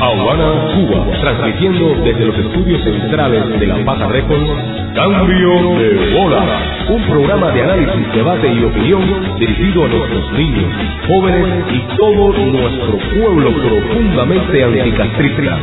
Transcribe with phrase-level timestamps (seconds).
[0.00, 4.50] Habana, Cuba, transmitiendo desde los estudios centrales de La Pata Records,
[4.94, 6.42] Cambio de Bola,
[6.88, 9.02] un programa de análisis, debate y opinión
[9.38, 10.72] dirigido a nuestros niños,
[11.06, 15.58] jóvenes y todo nuestro pueblo profundamente anticastrista.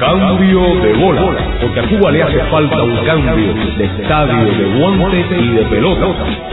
[0.00, 5.26] Cambio de bola, porque a Cuba le hace falta un cambio de estadio, de guantes
[5.38, 6.06] y de pelota.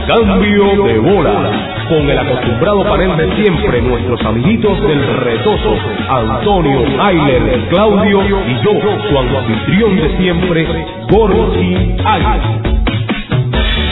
[0.06, 5.74] Cambio de bola, con el acostumbrado panel de siempre, nuestros amiguitos del retoso,
[6.08, 12.42] Antonio, Ayler, Claudio y yo, su anfitrión de siempre, Gorgi Ayler.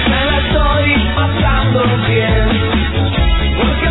[0.09, 2.49] Me la estoy pasando bien,
[3.59, 3.89] porque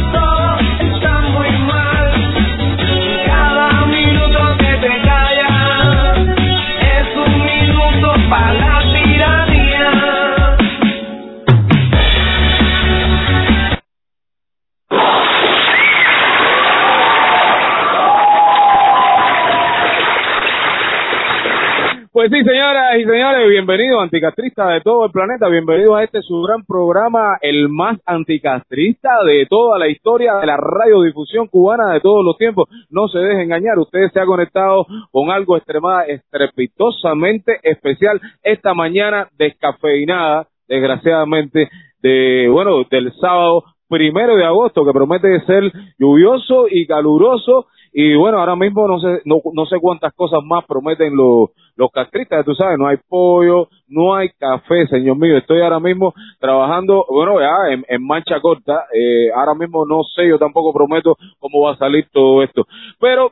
[22.30, 26.42] Pues sí, señoras y señores, bienvenidos anticastristas de todo el planeta, bienvenidos a este su
[26.42, 32.26] gran programa, el más anticastrista de toda la historia de la radiodifusión cubana de todos
[32.26, 32.68] los tiempos.
[32.90, 39.30] No se deje engañar, usted se ha conectado con algo extremada, estrepitosamente especial esta mañana
[39.38, 41.70] descafeinada, desgraciadamente,
[42.02, 47.68] de, bueno, del sábado primero de agosto, que promete ser lluvioso y caluroso
[48.00, 51.90] y bueno, ahora mismo no sé, no, no sé cuántas cosas más prometen los, los
[51.90, 55.36] castristas, tú sabes, no hay pollo, no hay café, señor mío.
[55.36, 58.86] Estoy ahora mismo trabajando, bueno, ya en, en mancha corta.
[58.94, 62.68] Eh, ahora mismo no sé, yo tampoco prometo cómo va a salir todo esto.
[63.00, 63.32] Pero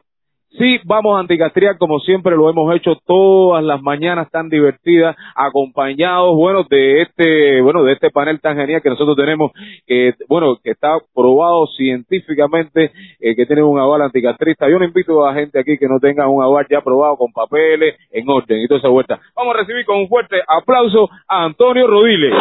[0.58, 6.34] Sí, vamos a anticastriar como siempre lo hemos hecho todas las mañanas tan divertidas, acompañados,
[6.36, 9.52] bueno, de este, bueno, de este panel tan genial que nosotros tenemos,
[9.86, 14.70] que, bueno, que está probado científicamente, eh, que tiene un aval anticastrista.
[14.70, 17.95] Yo no invito a gente aquí que no tenga un aval ya probado con papeles,
[18.11, 19.20] en orden y toda esa vuelta.
[19.36, 22.33] Vamos a recibir con un fuerte aplauso a Antonio Rodiles.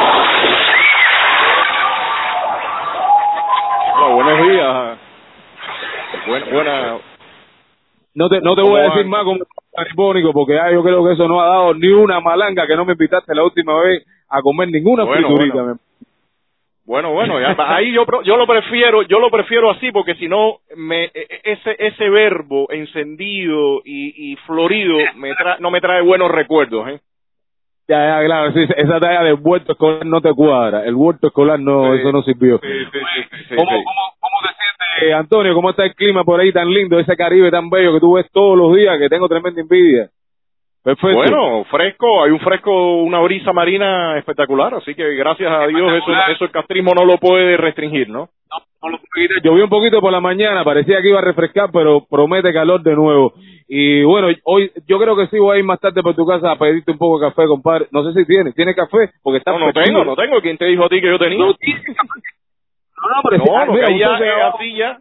[4.14, 4.98] Buenos días.
[6.27, 7.14] Buena, buena.
[8.14, 9.41] No te, no te voy a decir más como
[9.77, 12.85] aripónico porque ah, yo creo que eso no ha dado ni una malanga que no
[12.85, 15.63] me invitaste la última vez a comer ninguna Bueno, friturita.
[15.63, 15.79] bueno.
[16.86, 20.58] Bueno, bueno, ya, ahí yo yo lo prefiero, yo lo prefiero así porque si no
[20.77, 26.03] me e- e- ese ese verbo encendido y, y florido me tra- no me trae
[26.03, 27.01] buenos recuerdos, ¿eh?
[27.89, 30.85] Ya, ya, claro, sí, esa talla del huerto escolar no te cuadra.
[30.85, 32.01] El huerto escolar no, Sí.
[32.01, 32.58] eso no sirvió.
[32.58, 32.98] Sí, sí,
[33.48, 33.83] sí, ¿Cómo, sí.
[33.85, 34.41] cómo,
[34.98, 35.55] sientes, Antonio?
[35.55, 36.98] ¿Cómo está el clima por ahí tan lindo?
[36.98, 40.10] Ese Caribe tan bello que tú ves todos los días, que tengo tremenda envidia.
[40.84, 41.16] Perfecto.
[41.16, 46.12] Bueno, fresco, hay un fresco, una brisa marina espectacular, así que gracias a Dios eso,
[46.30, 48.28] eso el castrismo no lo puede restringir, ¿no?
[48.82, 49.42] No lo quitar.
[49.42, 52.94] Llovió un poquito por la mañana, parecía que iba a refrescar, pero promete calor de
[52.94, 53.32] nuevo.
[53.66, 56.52] Y bueno, hoy yo creo que sí voy a ir más tarde por tu casa
[56.52, 57.86] a pedirte un poco de café, compadre.
[57.90, 58.55] No sé si tienes.
[58.55, 59.11] ¿Tienes café?
[59.22, 60.40] Porque está No, no tengo, no tengo.
[60.42, 61.38] ¿Quién te dijo a ti que yo tenía?
[61.38, 61.55] No
[63.09, 63.87] no, pero si- No, ah, no, mira,
[64.48, 64.98] así ya.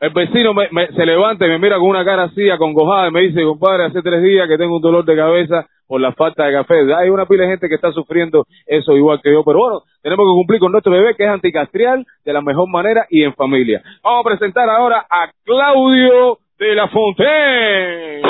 [0.00, 3.10] El vecino me, me- se levanta y me mira con una cara así, acongojada, y
[3.10, 6.44] me dice, compadre, hace tres días que tengo un dolor de cabeza por la falta
[6.44, 6.74] de café.
[6.94, 10.24] Hay una pila de gente que está sufriendo eso igual que yo, pero bueno, tenemos
[10.24, 13.82] que cumplir con nuestro bebé que es anticastrial de la mejor manera y en familia.
[14.04, 18.22] Vamos a presentar ahora a Claudio de la Fontaine.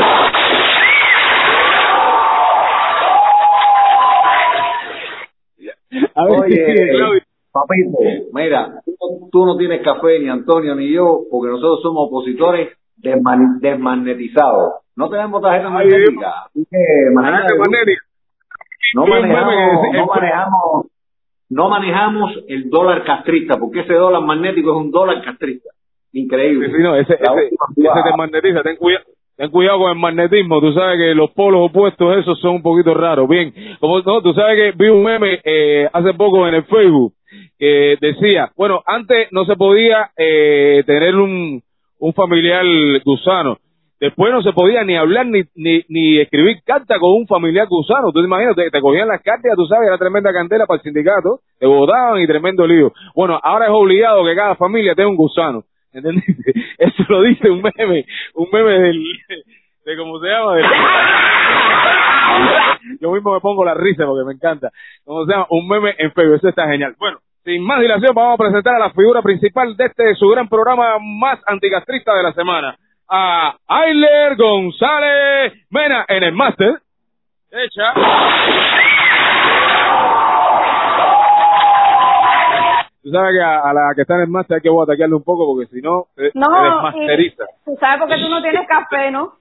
[6.14, 7.22] A ver, Oye, Claudio.
[7.52, 7.98] Papito,
[8.32, 8.80] mira,
[9.32, 14.74] tú, no tienes café, ni Antonio, ni yo, porque nosotros somos opositores desman- desmagnetizados.
[14.96, 16.30] No tenemos tarjeta magnética.
[16.46, 16.78] Así que,
[17.12, 17.54] imagínate
[18.94, 19.54] no manejamos,
[19.92, 20.86] no manejamos,
[21.50, 25.70] no manejamos el dólar castrista, porque ese dólar magnético es un dólar castrista.
[26.12, 26.68] Increíble.
[26.68, 28.02] Sí, sí, no, ese, ese, ese jugada.
[28.02, 28.62] te magnetiza.
[28.62, 29.04] Ten cuidado,
[29.38, 30.60] ten cuidado con el magnetismo.
[30.60, 33.28] Tú sabes que los polos opuestos, esos son un poquito raros.
[33.28, 37.14] Bien, como no, tú sabes que vi un meme eh, hace poco en el Facebook
[37.56, 41.62] que decía, bueno, antes no se podía eh, tener un,
[42.00, 42.64] un familiar
[43.04, 43.58] gusano.
[44.00, 48.12] Después no se podía ni hablar ni, ni, ni escribir carta con un familiar gusano.
[48.12, 50.82] Tú te imaginas, te, te cogían las cartas, tú sabes, era tremenda candela para el
[50.82, 52.92] sindicato, te votaban y tremendo lío.
[53.14, 55.64] Bueno, ahora es obligado que cada familia tenga un gusano.
[55.92, 56.52] ¿Entendiste?
[56.78, 58.04] Eso lo dice un meme,
[58.34, 59.02] un meme del,
[59.84, 60.66] de cómo se llama, del-
[63.00, 64.70] yo mismo me pongo la risa porque me encanta.
[65.04, 65.46] ¿Cómo se llama?
[65.50, 66.94] Un meme en Facebook, eso está genial.
[66.98, 70.48] Bueno, sin más dilación, vamos a presentar a la figura principal de este su gran
[70.48, 72.76] programa más anticastrista de la semana.
[73.10, 76.74] A Ayler González Mena en el máster.
[77.50, 77.94] Hecha.
[83.10, 85.24] Tú sabes que a, a la que está en el máster hay que ataquearle un
[85.24, 86.64] poco porque si no, se, No, se y
[87.00, 87.44] desmasteriza.
[87.64, 89.32] tú sabes porque tú no tienes café, ¿no?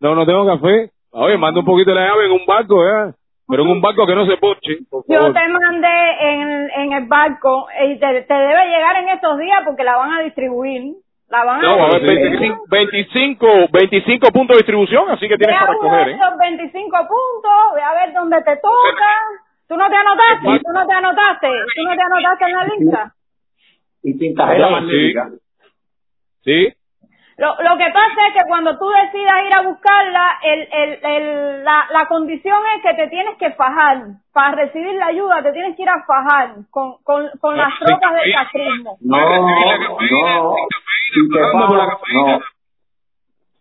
[0.00, 0.90] No, no tengo café.
[1.12, 3.12] Oye, manda un poquito de la llave en un barco, ¿eh?
[3.48, 5.32] Pero en un barco que no se poche, por Yo favor.
[5.34, 5.88] te mandé
[6.20, 10.12] en, en el barco y te, te debe llegar en estos días porque la van
[10.12, 10.94] a distribuir.
[11.28, 12.30] La van a No, a distribuir.
[12.30, 16.12] 25, 25, 25 puntos de distribución, así que tienes Ve a para coger, ¿eh?
[16.14, 19.10] esos 25 puntos, ve a ver dónde te toca.
[19.70, 20.64] ¿Tú no te anotaste?
[20.66, 21.46] ¿Tú no te anotaste?
[21.46, 23.14] ¿Tú no te anotaste en la lista?
[24.02, 25.28] Y magnética.
[26.42, 26.72] Sí,
[27.36, 31.64] Lo, lo que pasa es que cuando tú decidas ir a buscarla, el, el, el,
[31.64, 34.06] la, la condición es que te tienes que fajar.
[34.32, 38.14] Para recibir la ayuda te tienes que ir a fajar con, con, con las tropas
[38.14, 38.98] del castrismo.
[39.02, 40.54] No, no.
[41.14, 42.40] Si te fajas, no.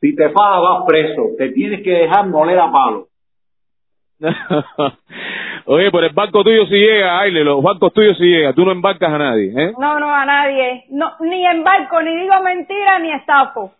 [0.01, 1.21] Si te fajas, vas preso.
[1.37, 3.08] Te tienes que dejar moler a palo.
[5.65, 8.71] Oye, pero el barco tuyo sí llega, Aile, los barcos tuyos sí llega, tú no
[8.71, 9.73] embarcas a nadie, ¿eh?
[9.79, 10.85] No, no, a nadie.
[10.89, 13.73] No, ni en barco, ni digo mentira, ni estafo.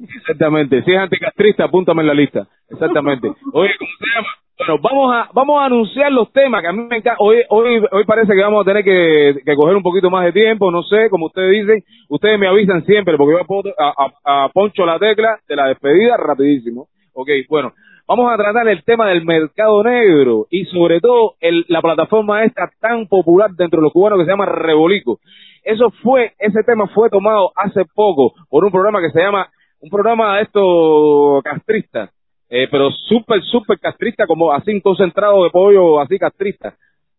[0.00, 2.46] Exactamente, si es anticastrista, apúntame en la lista.
[2.68, 3.28] Exactamente.
[3.52, 4.28] Oye, ¿cómo se llama?
[4.58, 7.16] Bueno, vamos a vamos a anunciar los temas que a mí me encanta.
[7.18, 10.32] Hoy hoy hoy parece que vamos a tener que, que coger un poquito más de
[10.32, 13.94] tiempo, no sé, como ustedes dicen, ustedes me avisan siempre porque yo a,
[14.24, 16.86] a- a poncho la tecla de la despedida rapidísimo.
[17.14, 17.72] Ok, bueno,
[18.06, 22.70] vamos a tratar el tema del mercado negro y sobre todo el, la plataforma esta
[22.80, 25.18] tan popular dentro de los cubanos que se llama Rebolico.
[25.64, 29.48] Eso fue, ese tema fue tomado hace poco por un programa que se llama,
[29.80, 32.10] un programa de estos castristas,
[32.50, 36.74] eh, pero súper, súper castrista, como así un concentrado de pollo así castrista,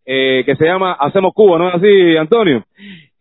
[0.06, 2.63] eh, que se llama Hacemos Cuba, ¿no es así, Antonio?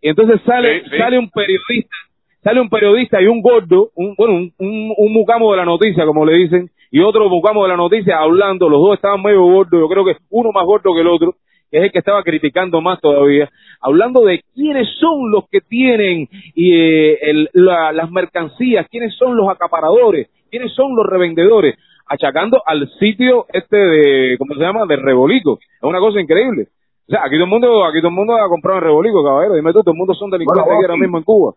[0.00, 0.98] Y entonces sale, Sí, sí.
[0.98, 1.96] sale un periodista,
[2.42, 6.04] sale un periodista y un gordo, un, bueno, un, un, un mucamo de la noticia,
[6.04, 9.80] como le dicen, y otro mucamo de la noticia hablando, los dos estaban medio gordos,
[9.80, 11.34] yo creo que uno más gordo que el otro,
[11.70, 13.48] que es el que estaba criticando más todavía,
[13.80, 19.36] hablando de quiénes son los que tienen y, eh, el- la- las mercancías, quiénes son
[19.36, 24.96] los acaparadores, quiénes son los revendedores, achacando al sitio este de, ¿cómo se llama?, de
[24.96, 25.58] Rebolico.
[25.62, 26.66] Es una cosa increíble.
[27.08, 29.54] O sea, aquí todo el mundo, aquí todo el mundo ha comprado en Rebolico, caballero.
[29.54, 31.54] Dime tú, todo el mundo son delincuentes Bueno, aquí ahora mismo en Cuba.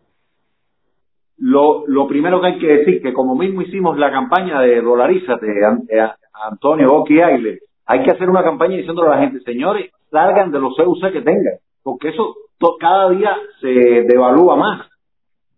[1.37, 5.47] Lo, lo primero que hay que decir que como mismo hicimos la campaña de Dolarízate,
[5.65, 6.07] An- eh,
[6.49, 10.59] Antonio Oki Aile, hay que hacer una campaña diciendo a la gente, señores, salgan de
[10.59, 14.87] los CUC que tengan, porque eso to- cada día se devalúa más.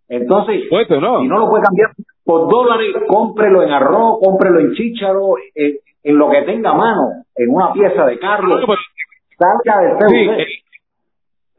[0.08, 1.20] Entonces, Puesto, ¿no?
[1.20, 1.90] si no lo puede cambiar
[2.24, 7.02] por dólares, cómprelo en arroz, cómprelo en chícharo, en, en lo que tenga a mano,
[7.36, 8.48] en una pieza de carro,
[9.38, 10.08] salga del CUC.
[10.08, 10.16] Sí,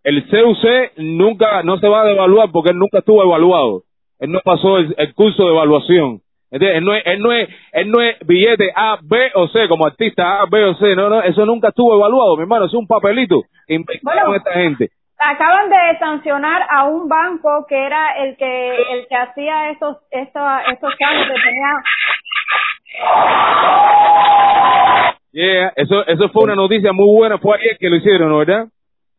[0.04, 3.84] el, el CUC nunca, no se va a devaluar porque él nunca estuvo evaluado.
[4.20, 6.22] Él no pasó el, el curso de evaluación.
[6.52, 6.78] ¿Entiendes?
[6.78, 9.86] Él no, es, él, no es, él no es billete A, B o C, como
[9.86, 10.96] artista A, B o C.
[10.96, 12.66] No, no, eso nunca estuvo evaluado, mi hermano.
[12.66, 14.36] Es un papelito que inventaron Bueno.
[14.36, 14.90] esta gente.
[15.20, 20.44] Acaban de sancionar a un banco que era el que el que hacía estos estos
[20.72, 21.84] estos cambios que tenía
[25.32, 27.38] Yeah, eso, eso fue una noticia muy buena.
[27.38, 28.66] Fue ayer que lo hicieron, ¿no, ¿verdad?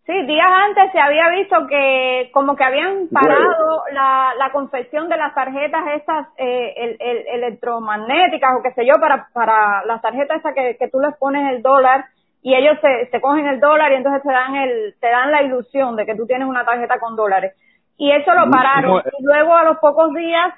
[0.06, 5.17] Sí, días antes se había visto que como que habían parado la, la confección de
[5.17, 10.38] las tarjetas estas eh, el, el- electromagnéticas o qué sé yo para para las tarjetas
[10.38, 12.06] esas que, que tú les pones el dólar
[12.43, 15.43] y ellos se, se cogen el dólar y entonces te dan el te dan la
[15.43, 17.55] ilusión de que tú tienes una tarjeta con dólares.
[17.99, 18.93] Y eso lo pararon.
[19.03, 19.03] ¿Cómo?
[19.19, 20.55] y luego a los pocos días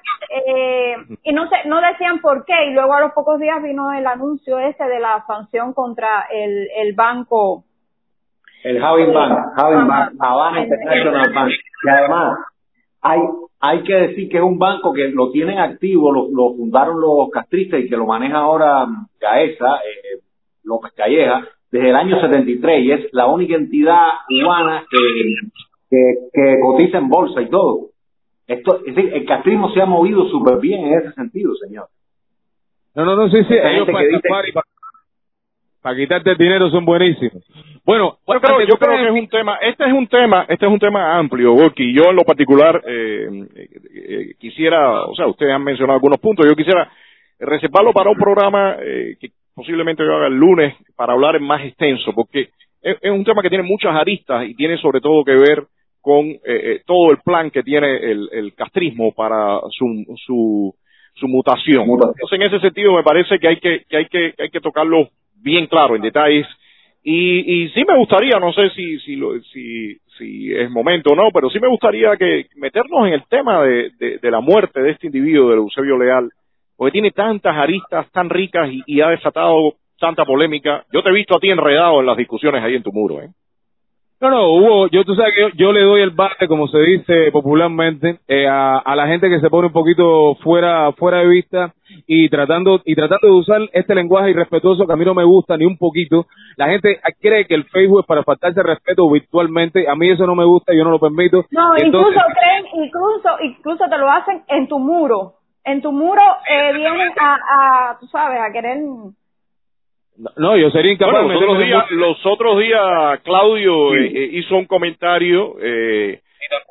[0.47, 3.91] eh, y no sé no decían por qué y luego a los pocos días vino
[3.93, 7.65] el anuncio ese de la sanción contra el, el banco
[8.63, 11.51] El Javin Bank, Javin Bank, Havana El- International Bank.
[11.85, 12.37] Y además,
[13.01, 13.19] hay,
[13.59, 17.29] hay que decir que es un banco que lo tienen activo, lo, lo fundaron los
[17.31, 18.85] castristas y que lo maneja ahora
[19.19, 20.19] Gaesa, eh,
[20.63, 24.97] López Calleja, desde el año 73 y es la única entidad cubana que,
[25.89, 27.89] que, que cotiza en bolsa y todo.
[28.47, 31.87] Esto, es decir, el castrismo se ha movido súper bien en ese sentido, señor.
[32.95, 33.53] No, no, no, sí, sí.
[33.55, 34.47] Ellos para dice- para,
[35.81, 37.43] para quitarte el dinero son buenísimos.
[37.85, 40.65] Bueno, Yo creo, yo que creo que es un tema, este es un tema, este
[40.65, 41.93] es un tema amplio, Gorky.
[41.93, 46.45] Yo en lo particular eh, eh, eh, quisiera, o sea, ustedes han mencionado algunos puntos,
[46.47, 46.89] yo quisiera
[47.39, 51.61] reservarlo para un programa eh, que posiblemente yo haga el lunes para hablar en más
[51.65, 52.49] extenso, porque
[52.81, 55.65] es, es un tema que tiene muchas aristas y tiene sobre todo que ver
[55.99, 60.73] con eh, eh, todo el plan que tiene el, el castrismo para su, su,
[61.15, 61.85] su mutación.
[61.85, 62.15] Mutación.
[62.15, 64.61] Entonces, en ese sentido, me parece que hay que, que hay que, que hay que
[64.61, 65.09] tocarlo
[65.41, 66.47] bien claro en detalles
[67.03, 71.15] y, y sí me gustaría, no sé si, si, lo, si, si es momento o
[71.15, 74.81] no, pero sí me gustaría que meternos en el tema de, de, de la muerte
[74.81, 76.29] de este individuo, de Eusebio Leal,
[76.77, 80.85] porque tiene tantas aristas tan ricas y, y ha desatado tanta polémica.
[80.91, 83.29] Yo te he visto a ti enredado en las discusiones ahí en tu muro, ¿eh?
[84.23, 86.79] No, no, hubo, yo tú sabes que yo, yo le doy el bate, como se
[86.79, 91.27] dice popularmente, eh, a, a la gente que se pone un poquito fuera, fuera de
[91.27, 91.73] vista
[92.07, 95.57] y tratando, y tratando de usar este lenguaje irrespetuoso que a mí no me gusta
[95.57, 96.25] ni un poquito.
[96.55, 100.35] La gente cree que el Facebook es para faltarse respeto virtualmente, a mí eso no
[100.35, 101.43] me gusta, yo no lo permito.
[101.51, 105.33] No, incluso creen, incluso, incluso te lo hacen en tu muro.
[105.65, 108.77] En tu muro eh, vienen a, a, tú sabes, a querer...
[110.37, 114.55] No, yo sería incapaz Bueno, los otros días, los otros días Claudio eh, eh, hizo
[114.55, 116.19] un comentario eh,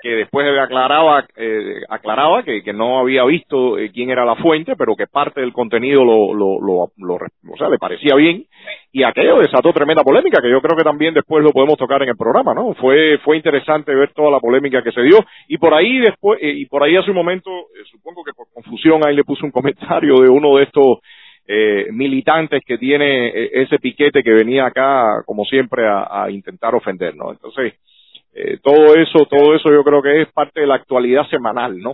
[0.03, 4.75] que después aclaraba eh, aclaraba que, que no había visto eh, quién era la fuente,
[4.77, 8.45] pero que parte del contenido lo, lo, lo, lo- o sea, le parecía bien.
[8.93, 12.11] Y aquello desató tremenda polémica que yo creo que también después lo podemos tocar en
[12.11, 12.75] el programa, ¿no?
[12.75, 15.19] Fue fue interesante ver toda la polémica que se dio.
[15.49, 18.47] Y por ahí después eh, y por ahí hace un momento eh, supongo que por
[18.55, 20.99] confusión ahí le puse un comentario de uno de estos
[21.47, 27.17] eh, militantes que tiene eh, ese piquete que venía acá, como siempre, a, intentar ofender,
[27.17, 27.33] ¿no?
[27.33, 27.75] Entonces,
[28.35, 31.91] eh, todo eso, todo eso yo creo que es parte de la actualidad semanal, ¿no?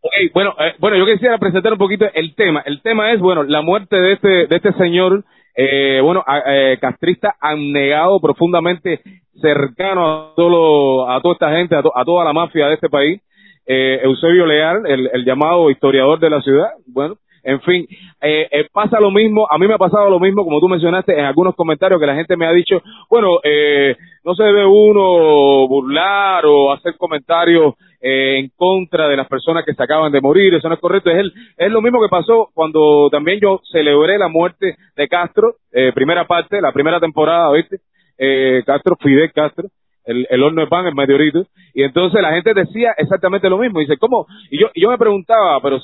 [0.00, 2.62] Ok, bueno, eh, bueno, yo quisiera presentar un poquito el tema.
[2.64, 5.24] El tema es, bueno, la muerte de este, de este señor,
[5.56, 9.00] eh, bueno, a- eh, castrista abnegado, profundamente
[9.40, 12.88] cercano a todo, a toda esta gente, a, to- a toda la mafia de este
[12.88, 13.20] país.
[13.66, 17.16] Eh, Eusebio Leal, el llamado historiador de la ciudad, bueno,
[17.48, 17.86] en fin,
[18.20, 21.18] eh, eh, pasa lo mismo, a mí me ha pasado lo mismo, como tú mencionaste
[21.18, 25.66] en algunos comentarios que la gente me ha dicho, bueno, eh, no se debe uno
[25.66, 30.52] burlar o hacer comentarios eh, en contra de las personas que se acaban de morir,
[30.52, 34.18] eso no es correcto, es, el, es lo mismo que pasó cuando también yo celebré
[34.18, 37.78] la muerte de Castro, eh, primera parte, la primera temporada, ¿viste?
[38.18, 39.68] Eh, Castro, Fidel Castro,
[40.04, 43.80] el, el horno de pan, el meteorito, y entonces la gente decía exactamente lo mismo,
[43.80, 44.26] dice, ¿cómo?
[44.50, 45.80] Y yo, y yo me preguntaba, pero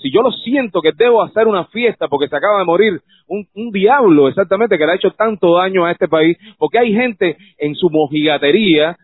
[0.00, 3.46] si, yo lo siento que debo hacer una fiesta porque se acaba de morir un,
[3.54, 7.36] un diablo exactamente que le ha hecho tanto daño a este país, porque hay gente
[7.58, 8.96] en su mojigatería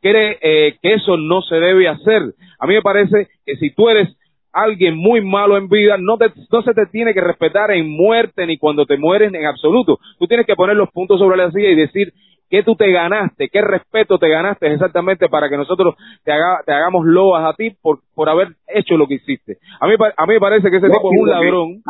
[0.00, 2.22] cree eh, que eso no se debe hacer.
[2.58, 4.08] A mí me parece que si tú eres
[4.52, 8.46] alguien muy malo en vida, no, te- no se te tiene que respetar en muerte
[8.46, 9.98] ni cuando te mueres en absoluto.
[10.18, 12.12] Tú tienes que poner los puntos sobre la silla y decir
[12.48, 16.72] qué tú te ganaste, qué respeto te ganaste exactamente para que nosotros te, haga- te
[16.72, 19.58] hagamos loas a ti por, por haber hecho lo que hiciste.
[19.80, 21.82] A mí, a mí me parece que ese tipo es un ladrón,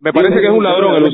[0.00, 1.12] me parece que es un ladrón, el.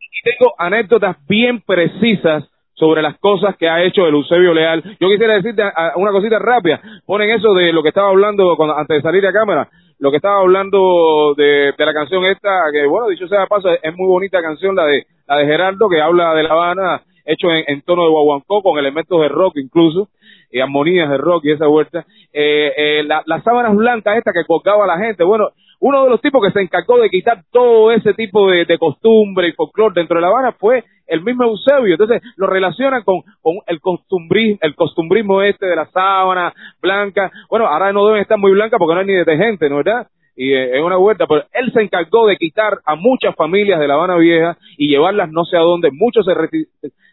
[0.00, 4.82] Y tengo anécdotas bien precisas sobre las cosas que ha hecho el Eusebio Leal.
[5.00, 5.62] Yo quisiera decirte
[5.96, 6.80] una cosita rápida.
[7.06, 10.16] Ponen eso de lo que estaba hablando cuando, antes de salir a cámara, lo que
[10.16, 14.06] estaba hablando de, de la canción esta, que bueno, dicho sea de paso, es muy
[14.08, 18.04] bonita canción la de la de Gerardo, que habla de La Habana, hecho en, tono
[18.04, 20.08] de guaguancó, con elementos de rock incluso,
[20.50, 22.04] y armonías de rock y esa vuelta.
[22.32, 25.48] Eh, eh, la- las sábanas blancas esta que colgaba la gente, bueno,
[25.80, 29.48] uno de los tipos que se encargó de quitar todo ese tipo de, de costumbre
[29.48, 31.94] y folclore dentro de La Habana fue el mismo Eusebio.
[31.94, 37.30] Entonces lo relacionan con, con el costumbrismo, el costumbrismo este de la sábana blanca.
[37.50, 40.06] Bueno, ahora no deben estar muy blancas porque no hay ni detergente, ¿no verdad?
[40.36, 43.86] Y eh, es una vuelta, pero él se encargó de quitar a muchas familias de
[43.88, 45.90] La Habana Vieja y llevarlas no sé a dónde.
[45.92, 46.66] Muchos se, resi-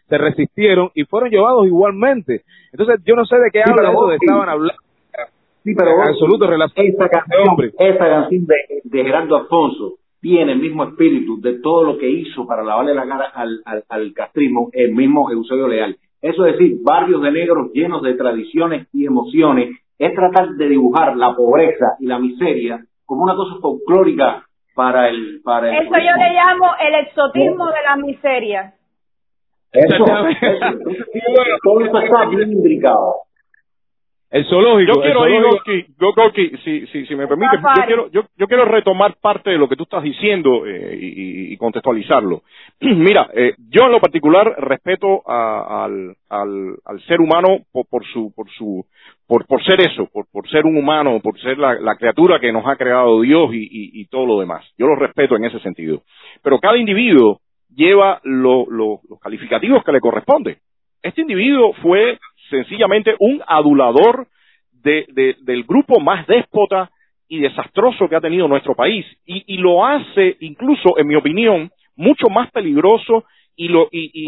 [0.08, 2.42] se resistieron y fueron llevados igualmente.
[2.72, 4.26] Entonces yo no sé de qué Sí, habla eso de sí.
[4.26, 4.82] sábana blanca.
[5.64, 7.70] Sí, pero En vos- absoluto relación esa canción, hombre.
[7.78, 12.46] esa canción de, de Gerardo Alfonso tiene el mismo espíritu de todo lo que hizo
[12.46, 15.96] para lavarle la cara al, al, al castrismo el mismo Eusebio Leal.
[16.20, 21.16] Eso es decir, barrios de negros llenos de tradiciones y emociones, es tratar de dibujar
[21.16, 24.44] la pobreza y la miseria como una cosa folclórica
[24.74, 28.74] para el para el Eso yo le llamo el exotismo de la miseria.
[29.72, 30.78] eso, eso.
[31.62, 33.14] Todo eso está bien imbricado.
[34.30, 34.94] El zoológico.
[34.94, 38.22] Yo quiero ir, zoológico- Gorky, yo, Gorky, si, si, si me permite, yo quiero, yo,
[38.38, 42.40] yo quiero retomar parte de lo que tú estás diciendo eh, y, y- y contextualizarlo.
[42.80, 48.06] Mira, eh, yo en lo particular respeto a- al, al, al ser humano por, por
[48.06, 48.86] su, por su,
[49.46, 53.20] por, ser eso, por, ser un humano, por ser la, criatura que nos ha creado
[53.22, 54.64] Dios y, todo lo demás.
[54.76, 56.02] Yo lo respeto en ese sentido.
[56.42, 57.40] Pero cada individuo
[57.74, 60.56] lleva lo- lo- los calificativos que le corresponden.
[61.02, 62.18] Este individuo fue
[62.50, 64.26] sencillamente un adulador
[64.72, 66.90] de- de- del grupo más déspota
[67.28, 69.06] y desastroso que ha tenido nuestro país.
[69.24, 73.24] Y, y lo hace, incluso, en mi opinión, mucho más peligroso
[73.56, 74.24] y, lo, y,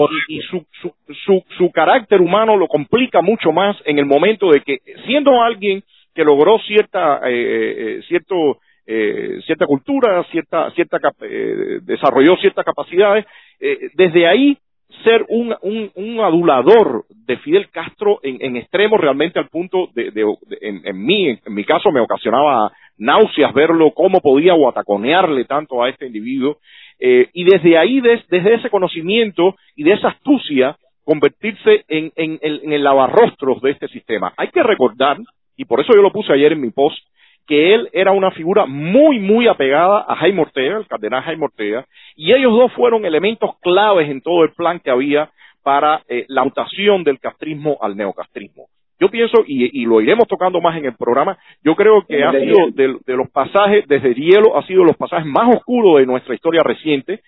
[0.50, 5.42] su, su, su, carácter humano lo complica mucho más en el momento de que, siendo
[5.42, 5.82] alguien
[6.14, 13.24] que logró cierta, eh, eh, cierto, eh, cierta cultura, cierta, cierta, eh, desarrolló ciertas capacidades,
[13.60, 14.56] eh, desde ahí
[15.02, 20.10] ser un, un, un adulador de Fidel Castro en, en extremo realmente al punto de,
[20.12, 25.46] de- de- en, en mí, en, mi caso me ocasionaba náuseas verlo, cómo podía guataconearle
[25.46, 26.58] tanto a este individuo,
[26.98, 32.38] eh, y desde ahí, des- desde ese conocimiento y de esa astucia, convertirse en, en,
[32.42, 34.32] en el lavarrostros de este sistema.
[34.36, 35.18] Hay que recordar,
[35.56, 36.98] y por eso yo lo puse ayer en mi post,
[37.46, 41.84] que él era una figura muy, muy apegada a Jaime Ortega, el cardenal Jaime Ortega,
[42.16, 45.30] y ellos dos fueron elementos claves en todo el plan que había
[45.62, 48.66] para eh, la mutación del castrismo al neocastrismo.
[49.00, 52.30] Yo pienso, y, y, lo iremos tocando más en el programa, yo creo que ha
[52.30, 56.06] sido de, de, los pasajes, desde el hielo, ha sido los pasajes más oscuros de
[56.06, 57.20] nuestra historia reciente.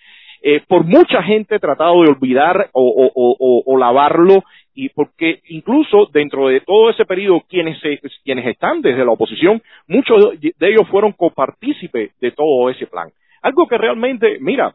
[0.43, 4.45] Eh, por mucha gente tratado de olvidar o, o, o, o, lavarlo,
[4.75, 9.61] y porque incluso dentro de todo ese periodo, quienes, se, quienes están desde la oposición,
[9.89, 13.09] muchos de ellos fueron copartícipes de todo ese plan.
[13.43, 14.75] Algo que realmente, mira,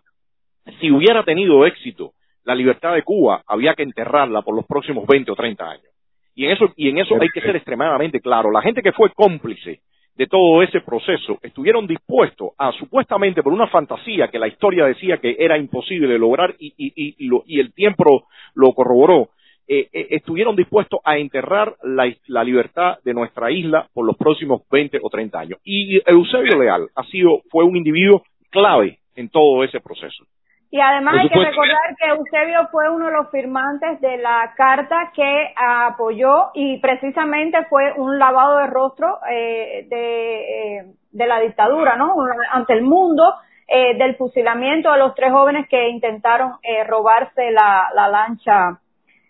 [0.79, 2.12] si hubiera tenido éxito
[2.43, 5.90] la libertad de Cuba, había que enterrarla por los próximos 20 o 30 años.
[6.36, 8.52] Y en eso, y en eso hay que ser extremadamente claro.
[8.52, 9.82] La gente que fue cómplice
[10.16, 15.18] de todo ese proceso estuvieron dispuestos a, supuestamente por una fantasía que la historia decía
[15.18, 19.30] que era imposible lograr y, y, y, y lo, el tiempo lo corroboró,
[19.68, 24.64] eh, eh, estuvieron dispuestos a enterrar la, la, libertad de nuestra isla por los próximos
[24.70, 25.60] 20 o 30 años.
[25.64, 30.26] Y Eusebio Leal ha sido, fue un individuo clave en todo ese proceso.
[30.74, 35.12] Y además hay que recordar que Eusebio fue uno de los firmantes de la carta
[35.13, 41.98] que apoyó y precisamente fue un lavado de rostro eh, de, eh, de, la dictadura,
[41.98, 42.16] ¿no?
[42.51, 43.22] Ante el mundo
[43.68, 48.80] eh, del fusilamiento de los tres jóvenes que intentaron eh, robarse la, la lancha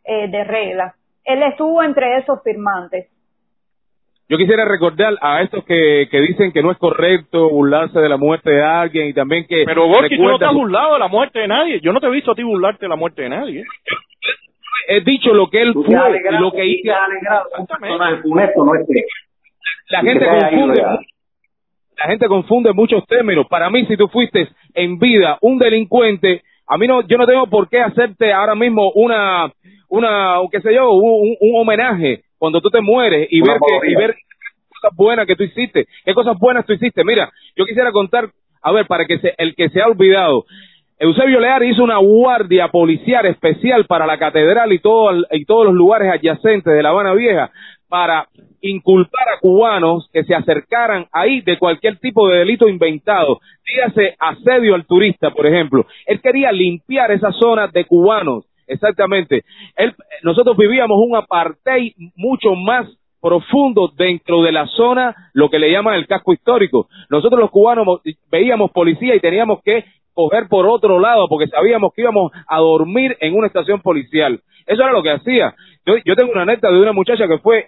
[0.03, 0.95] eh, de regla.
[1.24, 3.07] Él estuvo entre esos firmantes.
[4.31, 8.15] Yo quisiera recordar a estos que, que dicen que no es correcto burlarse de la
[8.15, 9.65] muerte de alguien y también que...
[9.65, 11.81] Pero vos, tú no te has burlado de la muerte de nadie.
[11.81, 13.65] Yo no te he visto a ti burlarte de la muerte de nadie.
[14.88, 15.85] He dicho lo que él fue,
[16.39, 16.93] lo que hizo.
[19.89, 23.47] La gente confunde, la gente confunde muchos términos.
[23.50, 27.47] Para mí, si tú fuiste en vida un delincuente, a mí no, yo no tengo
[27.47, 29.51] por qué hacerte ahora mismo una,
[29.89, 33.93] una, qué sé yo, un, un homenaje cuando tú te mueres y ver que, y
[33.93, 34.15] ver
[34.67, 37.03] cosas buenas que tú hiciste, qué cosas buenas tú hiciste.
[37.03, 38.31] Mira, yo quisiera contar,
[38.63, 40.46] a ver, para que se, el que se ha olvidado,
[40.98, 45.75] Eusebio Lear hizo una guardia policial especial para la catedral y, todo, y todos los
[45.75, 47.51] lugares adyacentes de La Habana Vieja
[47.87, 48.27] para
[48.61, 53.39] inculpar a cubanos que se acercaran ahí de cualquier tipo de delito inventado.
[53.68, 55.85] Dígase asedio al turista, por ejemplo.
[56.07, 59.43] Él quería limpiar esa zona de cubanos exactamente.
[59.75, 59.93] Él,
[60.24, 62.87] nosotros vivíamos un apartheid mucho más
[63.21, 66.87] profundo dentro de la zona, lo que le llaman el casco histórico.
[67.09, 72.01] Nosotros los cubanos veíamos policía y teníamos que coger por otro lado porque sabíamos que
[72.01, 74.41] íbamos a dormir en una estación policial.
[74.65, 75.53] Eso era lo que hacía.
[75.85, 77.67] Yo, yo tengo una neta de una muchacha que fue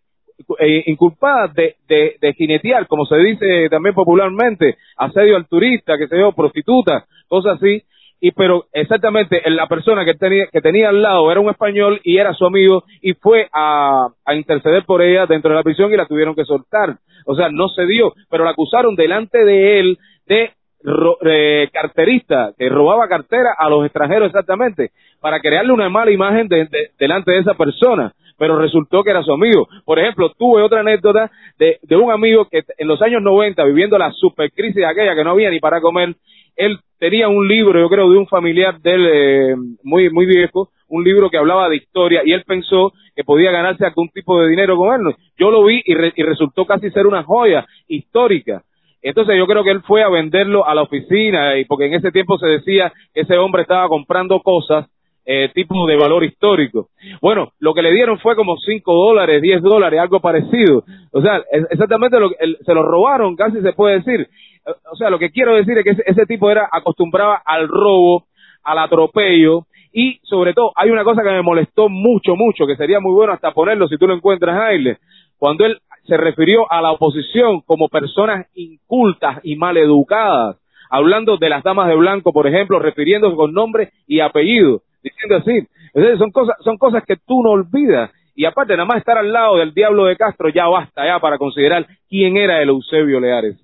[0.59, 6.07] eh, inculpada de, de, de, jinetear, como se dice también popularmente, asedio al turista, que
[6.07, 7.83] se dio prostituta, cosas así,
[8.23, 12.19] y pero exactamente la persona que tenía que tenía al lado era un español y
[12.19, 16.05] era su amigo y fue a, interceder por ella dentro de la prisión y la
[16.05, 21.69] tuvieron que soltar o sea no se dio pero la acusaron delante de él de
[21.73, 26.91] carterista que robaba cartera a los extranjeros exactamente para crearle una mala imagen de, de,
[26.97, 29.69] delante de esa persona pero resultó que era su amigo.
[29.85, 33.97] Por ejemplo, tuve otra anécdota de, de un amigo que en los años 90, viviendo
[33.97, 36.15] la supercrisis aquella que no había ni para comer,
[36.55, 40.69] él tenía un libro, yo creo, de un familiar de él eh, muy, muy viejo,
[40.87, 44.49] un libro que hablaba de historia y él pensó que podía ganarse algún tipo de
[44.49, 45.15] dinero con él.
[45.37, 48.63] Yo lo vi y, re, y resultó casi ser una joya histórica.
[49.01, 52.11] Entonces yo creo que él fue a venderlo a la oficina y porque en ese
[52.11, 54.87] tiempo se decía que ese hombre estaba comprando cosas
[55.25, 56.89] eh, tipo de valor histórico.
[57.21, 60.83] Bueno, lo que le dieron fue como 5 dólares, 10 dólares, algo parecido.
[61.11, 64.27] O sea, exactamente lo que se lo robaron, casi se puede decir
[64.65, 68.25] o sea, lo que quiero decir es que ese, ese tipo era acostumbraba al robo,
[68.63, 72.99] al atropello y sobre todo hay una cosa que me molestó mucho, mucho, que sería
[72.99, 74.97] muy bueno hasta ponerlo si tú lo encuentras, Aile,
[75.37, 80.57] cuando él se refirió a la oposición como personas incultas y maleducadas,
[80.89, 85.67] hablando de las damas de blanco, por ejemplo, refiriéndose con nombre y apellido, diciendo así.
[85.93, 88.11] Entonces son cosas, son cosas que tú no olvidas.
[88.35, 91.37] Y aparte, nada más estar al lado del diablo de Castro, ya basta ya para
[91.37, 93.59] considerar quién era el Eusebio Leares.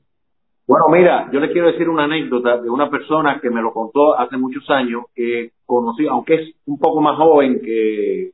[0.67, 4.19] Bueno, mira, yo le quiero decir una anécdota de una persona que me lo contó
[4.19, 8.29] hace muchos años, que conocí, aunque es un poco más joven que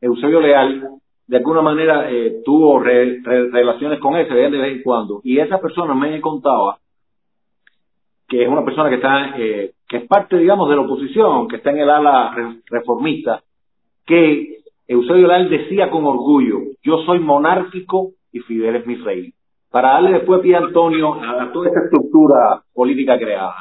[0.00, 0.88] Eusebio Leal,
[1.26, 4.82] de alguna manera eh, tuvo re, re, relaciones con él, se veían de vez en
[4.82, 5.20] cuando.
[5.24, 6.78] Y esa persona me contaba
[8.28, 11.56] que es una persona que está, eh, que es parte, digamos, de la oposición, que
[11.56, 13.42] está en el ala re, reformista,
[14.06, 19.34] que Eusebio Leal decía con orgullo, yo soy monárquico y Fidel es mi rey
[19.70, 23.54] para darle después pie a Antonio a, toda esta estructura política creada.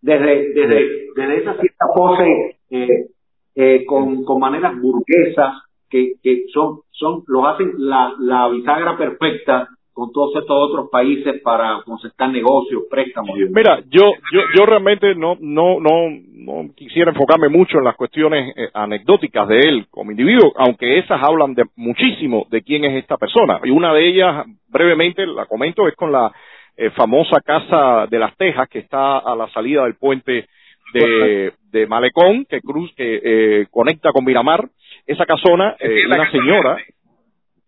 [0.00, 3.06] Desde, desde, desde esa cierta pose eh,
[3.54, 9.68] eh, con, con maneras burguesas que, que son, son, los hacen la, la bisagra perfecta
[10.00, 13.36] con todos estos otros países para concertar negocios, préstamos.
[13.50, 18.54] Mira, yo, yo, yo realmente no, no, no, no quisiera enfocarme mucho en las cuestiones
[18.56, 23.18] eh, anecdóticas de él como individuo, aunque esas hablan de muchísimo de quién es esta
[23.18, 23.60] persona.
[23.62, 26.32] Y una de ellas, brevemente, la comento, es con la
[26.78, 30.46] eh, famosa casa de las Tejas que está a la salida del puente
[30.94, 34.66] de, de Malecón, que cruz, que eh, conecta con Miramar.
[35.06, 36.78] Esa casona, eh, una señora,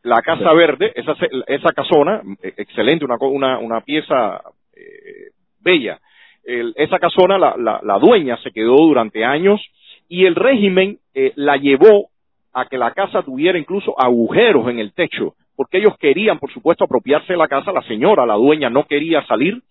[0.02, 1.14] la Casa Verde, esa,
[1.46, 4.40] esa casona, eh, excelente, una, una, una pieza
[4.74, 6.00] eh, bella.
[6.44, 9.60] El- esa casona, la, la, la dueña se quedó durante años
[10.08, 12.08] y el régimen eh, la llevó
[12.52, 16.84] a que la casa tuviera incluso agujeros en el techo, porque ellos querían, por supuesto,
[16.84, 19.62] apropiarse de la casa, la señora, la dueña, no quería salir,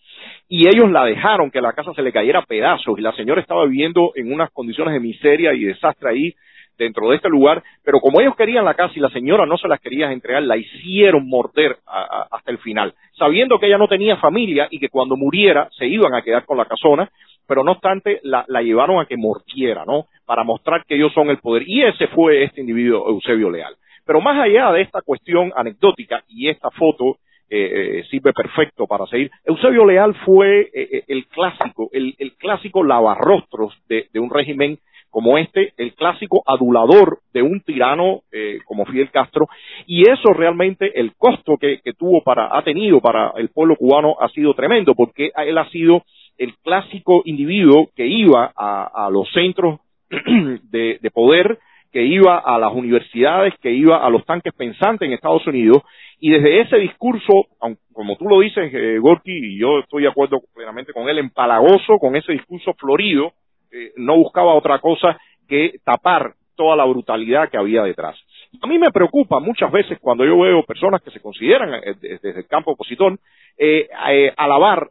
[0.47, 3.41] y ellos la dejaron que la casa se le cayera a pedazos, y la señora
[3.41, 6.33] estaba viviendo en unas condiciones de miseria y desastre ahí
[6.81, 9.67] dentro de este lugar, pero como ellos querían la casa y la señora no se
[9.67, 14.67] las quería entregar, la hicieron morder hasta el final, sabiendo que ella no tenía familia
[14.71, 17.09] y que cuando muriera se iban a quedar con la casona,
[17.47, 20.05] pero no obstante la, llevaron a que mordiera, ¿no?
[20.25, 21.63] Para mostrar que ellos son el poder.
[21.67, 23.75] Y ese fue este individuo, Eusebio Leal.
[24.05, 27.17] Pero más allá de esta cuestión anecdótica, y esta foto
[27.49, 32.83] eh, eh, sirve perfecto para seguir, Eusebio Leal fue eh, eh, el clásico, el, clásico
[32.83, 34.79] lavarrostros de un régimen
[35.11, 39.47] como este, el clásico adulador de un tirano eh, como Fidel Castro,
[39.85, 44.15] y eso realmente el costo que, que tuvo para, ha tenido para el pueblo cubano
[44.19, 46.03] ha sido tremendo, porque él ha sido
[46.37, 51.59] el clásico individuo que iba a, a los centros de, de poder,
[51.91, 55.83] que iba a las universidades, que iba a los tanques pensantes en Estados Unidos,
[56.19, 57.47] y desde ese discurso,
[57.91, 61.97] como tú lo dices, eh, Gorky, y yo estoy de acuerdo plenamente con él, empalagoso,
[61.99, 63.33] con ese discurso florido,
[63.71, 68.17] eh, no buscaba otra cosa que tapar toda la brutalidad que había detrás.
[68.61, 72.19] A mí me preocupa muchas veces cuando yo veo personas que se consideran eh, de-
[72.21, 73.17] desde el campo opositor
[73.57, 74.89] eh, eh, alabar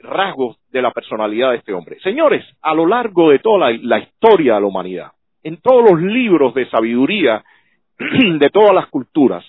[0.00, 1.98] rasgos de la personalidad de este hombre.
[2.00, 6.00] Señores, a lo largo de toda la, la historia de la humanidad, en todos los
[6.00, 7.44] libros de sabiduría
[7.98, 9.44] de todas las culturas,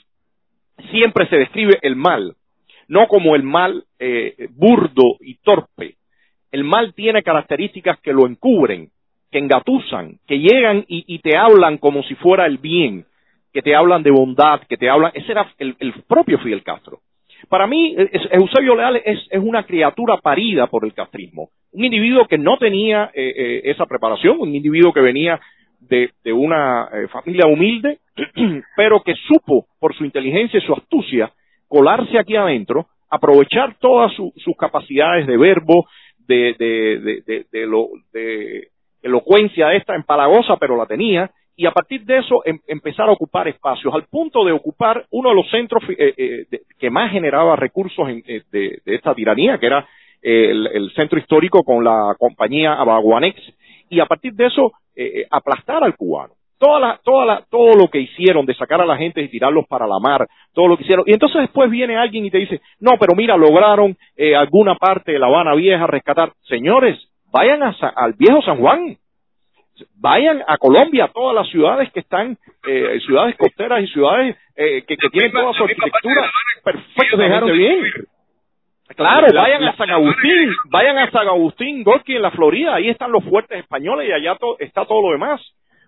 [0.92, 2.36] siempre se describe el mal,
[2.88, 3.84] no como el mal
[4.52, 5.96] burdo y torpe.
[6.56, 8.88] El mal tiene características que lo encubren,
[9.30, 13.04] que engatusan, que llegan y, y te hablan como si fuera el bien,
[13.52, 15.12] que te hablan de bondad, que te hablan.
[15.16, 15.76] Ese era el,
[16.08, 17.00] propio Fidel Castro.
[17.50, 17.94] Para mí,
[18.32, 21.50] Eusebio Leal es, una criatura parida por el castrismo.
[21.74, 25.38] Un individuo que no tenía eh, eh, esa preparación, un individuo que venía
[25.82, 28.00] de, una eh, familia humilde,
[28.78, 31.34] pero que supo, por su inteligencia y su astucia,
[31.68, 35.86] colarse aquí adentro, aprovechar todas su- sus capacidades de verbo,
[36.28, 38.70] de, de, de, de- lo, de
[39.02, 43.48] elocuencia esta empalagosa, pero la tenía, y a partir de eso em- empezar a ocupar
[43.48, 46.46] espacios, al punto de ocupar uno de los centros eh, eh,
[46.80, 49.88] que más generaba recursos en- eh, de, de esta tiranía, que era
[50.22, 53.40] el, el centro histórico con la compañía Abaguanex,
[53.90, 54.72] y a partir de eso
[55.30, 56.35] aplastar al cubano.
[56.58, 59.66] Toda la, toda la, todo lo que hicieron de sacar a la gente y tirarlos
[59.68, 61.04] para la mar, todo lo que hicieron.
[61.08, 65.12] Y entonces después viene alguien y te dice, no, pero mira, lograron eh, alguna parte
[65.12, 66.32] de La Habana Vieja rescatar.
[66.48, 66.98] Señores,
[67.32, 68.96] vayan a Sa- al viejo San Juan,
[70.00, 74.84] vayan a Colombia, a todas las ciudades que están, eh, ciudades costeras y ciudades eh,
[74.88, 76.32] que, que tienen toda su arquitectura
[76.64, 77.82] perfectamente bien.
[78.96, 82.88] Claro, La- vayan a San Agustín, vayan a San Agustín, Gorky, en la Florida, ahí
[82.90, 85.42] están los fuertes españoles y allá to- está todo lo demás.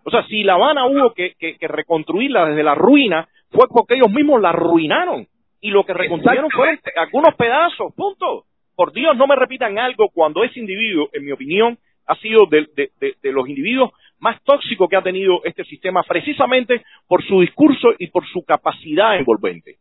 [0.07, 3.95] O sea, si La Habana hubo que, que- que reconstruirla desde la ruina, fue porque
[3.95, 5.27] ellos mismos la arruinaron.
[5.59, 8.45] Y lo que reconstruyeron fueron algunos pedazos, punto.
[8.75, 12.67] Por Dios, no me repitan algo cuando ese individuo, en mi opinión, ha sido de,
[12.75, 17.41] de- de- de los individuos más tóxicos que ha tenido este sistema, precisamente por su
[17.41, 19.75] discurso y por su capacidad envolvente.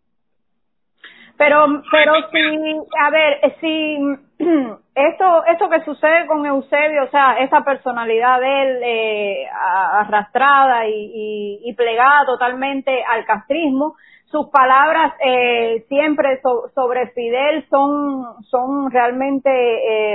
[1.38, 3.98] Pero, pero si, a ver, eh, si
[4.94, 10.92] esto, esto que sucede con Eusebio, o sea, esa personalidad de él eh, arrastrada y,
[10.94, 13.94] y, y plegada totalmente al castrismo,
[14.26, 19.50] sus palabras eh, siempre so- sobre Fidel son, son realmente,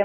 [0.00, 0.04] eh,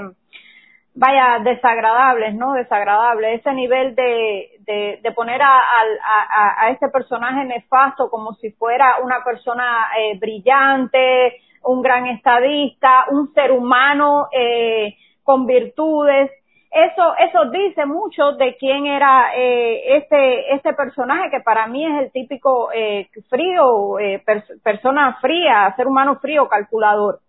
[0.98, 2.52] vaya, desagradables, ¿no?
[2.54, 3.40] Desagradables.
[3.40, 8.96] Ese nivel de, de, de poner a, a, a, este personaje nefasto como si fuera
[9.02, 16.30] una persona eh, brillante, un gran estadista, un ser humano eh, con virtudes.
[16.70, 22.02] Eso, eso dice mucho de quién era eh, este, este personaje que para mí es
[22.02, 27.20] el típico eh, frío, eh, pers- persona fría, ser humano frío, calculador.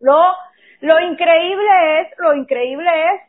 [0.00, 0.20] Lo,
[0.80, 3.20] lo increíble es, lo increíble es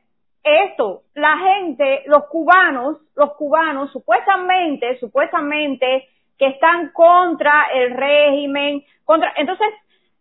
[0.44, 6.08] esto, la gente, los cubanos, los cubanos supuestamente, supuestamente
[6.38, 9.68] que están contra el régimen, contra, entonces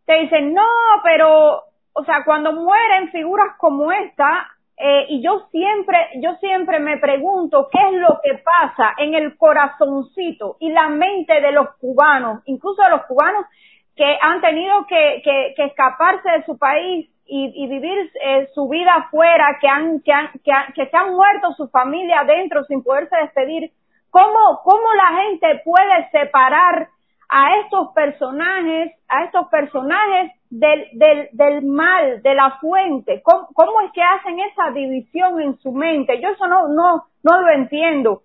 [0.04, 0.62] te dicen, no,
[1.04, 1.62] pero,
[1.92, 7.68] o sea, cuando mueren figuras como esta, eh, y yo siempre, yo siempre me pregunto
[7.70, 12.82] qué es lo que pasa en el corazoncito y la mente de los cubanos, incluso
[12.82, 13.46] de los cubanos
[13.94, 18.68] que han tenido que, que, que escaparse de su país y, y vivir eh, su
[18.68, 22.82] vida afuera, que han, que, han, que, que se han muerto su familia adentro sin
[22.82, 23.70] poderse despedir.
[24.10, 26.88] ¿Cómo, cómo la gente puede separar
[27.28, 33.20] a estos personajes, a estos personajes del, del, del mal, de la fuente?
[33.22, 36.20] ¿Cómo, ¿Cómo es que hacen esa división en su mente?
[36.20, 38.22] Yo eso no, no, no lo entiendo.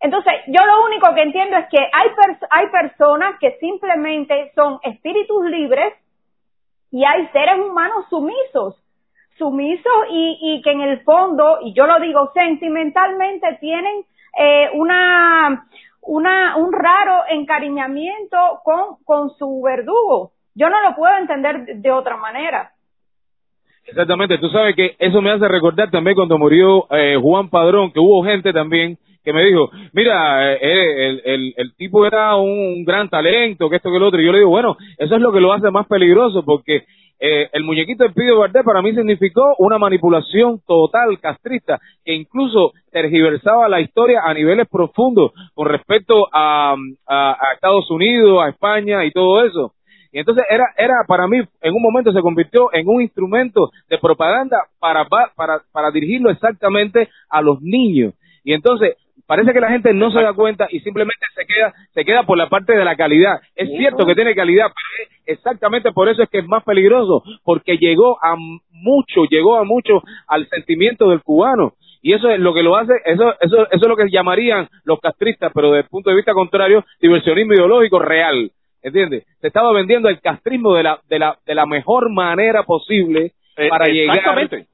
[0.00, 4.78] Entonces, yo lo único que entiendo es que hay, pers hay personas que simplemente son
[4.82, 5.94] espíritus libres
[6.94, 8.80] y hay seres humanos sumisos,
[9.36, 14.04] sumisos y, y que en el fondo, y yo lo digo sentimentalmente, tienen
[14.38, 15.66] eh, una,
[16.02, 20.30] una, un raro encariñamiento con, con su verdugo.
[20.54, 22.70] Yo no lo puedo entender de otra manera.
[23.84, 27.98] Exactamente, tú sabes que eso me hace recordar también cuando murió eh, Juan Padrón, que
[27.98, 33.08] hubo gente también que me dijo, mira, eh, el, el, el, tipo era un gran
[33.08, 35.40] talento, que esto que lo otro, y yo le digo, bueno, eso es lo que
[35.40, 36.84] lo hace más peligroso, porque
[37.18, 42.72] eh, el muñequito de Pido Verde para mí significó una manipulación total castrista, que incluso
[42.92, 46.74] tergiversaba la historia a niveles profundos con respecto a,
[47.06, 49.72] a, a Estados Unidos, a España y todo eso.
[50.12, 53.98] Y entonces era, era para mí, en un momento se convirtió en un instrumento de
[53.98, 58.14] propaganda para, para, para dirigirlo exactamente a los niños.
[58.44, 62.04] Y entonces, parece que la gente no se da cuenta y simplemente se queda se
[62.04, 63.40] queda por la parte de la calidad.
[63.54, 67.78] Es cierto que tiene calidad, pero exactamente por eso es que es más peligroso, porque
[67.78, 68.36] llegó a
[68.70, 71.74] mucho, llegó a mucho al sentimiento del cubano.
[72.02, 75.00] Y eso es lo que lo hace, eso, eso, eso es lo que llamarían los
[75.00, 78.50] castristas, pero desde el punto de vista contrario, diversionismo ideológico real.
[78.82, 79.24] ¿Entiendes?
[79.40, 83.68] Se estaba vendiendo el castrismo de la, de la, de la mejor manera posible Eh,
[83.68, 84.64] para llegar y cambiarle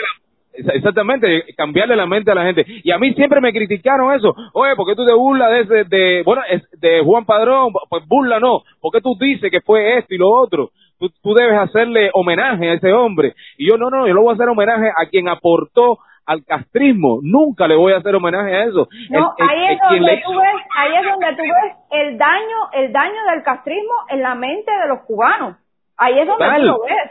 [0.00, 0.23] la,
[0.56, 2.64] exactamente, cambiarle la mente a la gente.
[2.82, 4.34] Y a mí siempre me criticaron eso.
[4.52, 6.42] Oye, ¿por qué tú te burlas de ese, de, bueno,
[6.78, 7.72] de Juan Padrón?
[7.88, 8.62] Pues burla no.
[8.80, 10.70] ¿Por qué tú dices que fue esto y lo otro?
[10.98, 13.34] Tú, tú debes hacerle homenaje a ese hombre.
[13.58, 17.18] Y yo, no, no, yo le voy a hacer homenaje a quien aportó al castrismo.
[17.22, 18.88] Nunca le voy a hacer homenaje a eso.
[19.10, 22.56] No, El- el- ahí es donde tú ves, ahí es donde tú ves el daño,
[22.72, 25.56] el daño del castrismo en la mente de los cubanos.
[25.98, 27.10] Ahí es donde tú lo ves.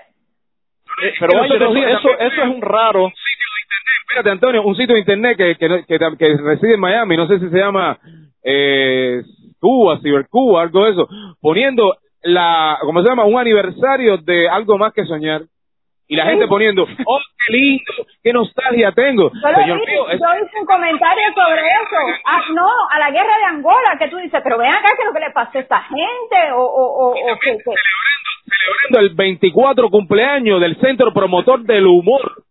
[1.01, 3.11] Eh, pero eso, eso, eso es un raro.
[4.03, 7.39] Espérate, Antonio, un sitio de internet que, que, que, que reside en Miami, no sé
[7.39, 7.97] si se llama
[8.43, 9.21] eh,
[9.59, 11.07] Cuba, Cibercuba, algo de eso,
[11.41, 13.25] poniendo la, ¿cómo se llama?
[13.25, 15.41] Un aniversario de algo más que soñar.
[16.05, 19.31] Y la gente poniendo, oh, qué lindo, qué nostalgia tengo.
[19.33, 22.21] Yo, lo Señor vi, mío, es- yo hice un comentario sobre eso.
[22.25, 25.07] Ah, no, a la guerra de Angola, que tú dices, pero ven acá, ¿qué es
[25.07, 26.51] lo que le pasó a esta gente?
[26.53, 27.71] O, o, o, o qué, qué.
[28.45, 32.43] Celebrando el 24 cumpleaños del Centro Promotor del Humor.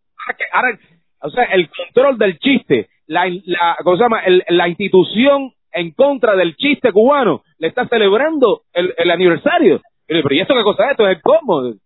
[0.53, 0.79] Ahora
[1.25, 4.21] o sea, el control del chiste, la, la, ¿cómo se llama?
[4.25, 9.81] El- la institución en contra del chiste cubano le está celebrando el, el aniversario.
[10.07, 10.91] Pero, pero ¿y esto qué cosa es?
[10.93, 11.69] Esto es cómo?
[11.69, 11.77] Es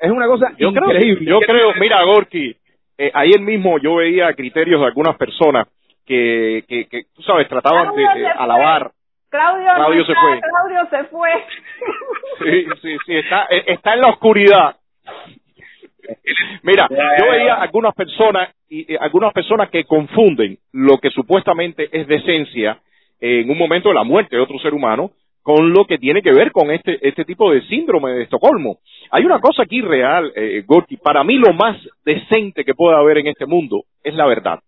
[0.00, 1.30] es una cosa Yo creo, increíble.
[1.30, 2.56] yo creo, mira, Gorky,
[2.98, 5.68] eh, ayer mismo yo veía criterios de algunas personas
[6.04, 8.90] que, que, que tú sabes, trataban de, Claudio de alabar.
[9.36, 10.40] Claudio, no Claudio se está, fue.
[10.40, 11.30] Claudio se fue.
[12.38, 14.76] Sí, sí, sí, está, eh, está en la oscuridad.
[16.62, 22.06] Mira, yo veía algunas personas y y algunas personas que confunden lo que supuestamente es
[22.06, 22.78] decencia
[23.20, 26.32] en un momento de la muerte de otro ser humano con lo que tiene que
[26.32, 28.78] ver con este este tipo de síndrome de Estocolmo.
[29.10, 33.18] Hay una cosa aquí real, eh, Gorky, para mí lo más decente que puede haber
[33.18, 34.60] en este mundo es la verdad.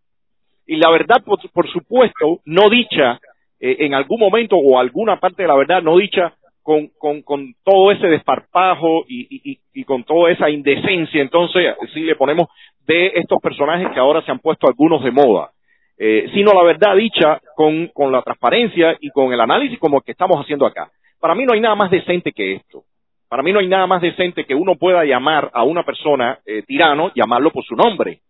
[0.67, 3.19] Y la verdad, por, por supuesto, no dicha
[3.61, 7.93] eh, en algún momento o alguna parte de la verdad no dicha con, con, todo
[7.93, 12.49] ese desparpajo y, con toda esa indecencia, entonces sí le ponemos
[12.87, 15.51] de estos personajes que ahora se han puesto algunos de moda,
[15.97, 20.13] eh, sino la verdad dicha con, la transparencia y con el análisis como el que
[20.13, 20.91] estamos haciendo acá.
[21.19, 22.83] Para mí no hay nada más decente que esto.
[23.31, 26.63] Para mí no hay nada más decente que uno pueda llamar a una persona eh,
[26.67, 28.21] tirano, llamarlo por su nombre.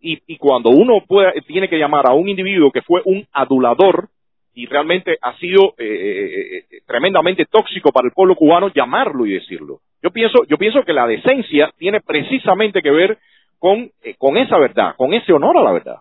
[0.00, 4.08] Y, y cuando uno puede, tiene que llamar a un individuo que fue un adulador
[4.56, 9.34] y realmente ha sido eh, eh, eh, tremendamente tóxico para el pueblo cubano, llamarlo y
[9.34, 9.80] decirlo.
[10.02, 13.18] Yo pienso, yo pienso que la decencia tiene precisamente que ver
[13.58, 15.96] con, con esa verdad, con ese honor a la verdad.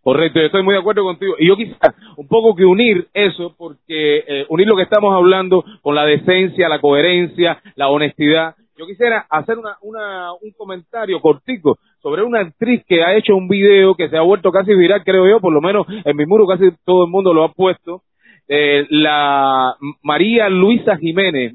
[0.00, 1.34] Correcto, yo estoy muy de acuerdo contigo.
[1.38, 5.94] Y yo quisiera un poco que unir eso, porque unir lo que estamos hablando con
[5.94, 8.54] la decencia, la coherencia, la honestidad.
[8.76, 13.48] Yo quisiera hacer una, una, un comentario cortico sobre una actriz que ha hecho un
[13.48, 16.46] video que se ha vuelto casi viral, creo yo, por lo menos en mi muro
[16.46, 18.02] casi todo el mundo lo ha puesto,
[18.48, 21.52] eh, la María Luisa Jiménez,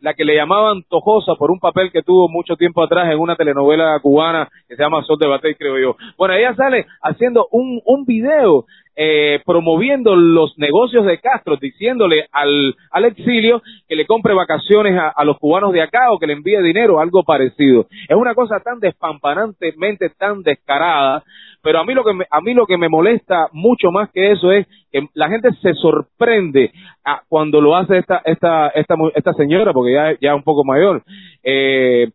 [0.00, 3.36] la que le llamaban Tojosa por un papel que tuvo mucho tiempo atrás en una
[3.36, 5.96] telenovela cubana que se llama Sol de Batey, creo yo.
[6.18, 12.74] Bueno, ella sale haciendo un, un video eh, promoviendo los negocios de Castro, diciéndole al,
[12.90, 16.34] al exilio que le compre vacaciones a, a, los cubanos de acá o que le
[16.34, 17.86] envíe dinero, algo parecido.
[18.08, 21.22] Es una cosa tan despampanantemente tan descarada,
[21.62, 24.32] pero a mí lo que me, a mí lo que me molesta mucho más que
[24.32, 26.72] eso es que la gente se sorprende
[27.04, 30.64] a, cuando lo hace esta esta esta esta señora porque ya ya es un poco
[30.64, 31.02] mayor.
[31.42, 32.08] Eh,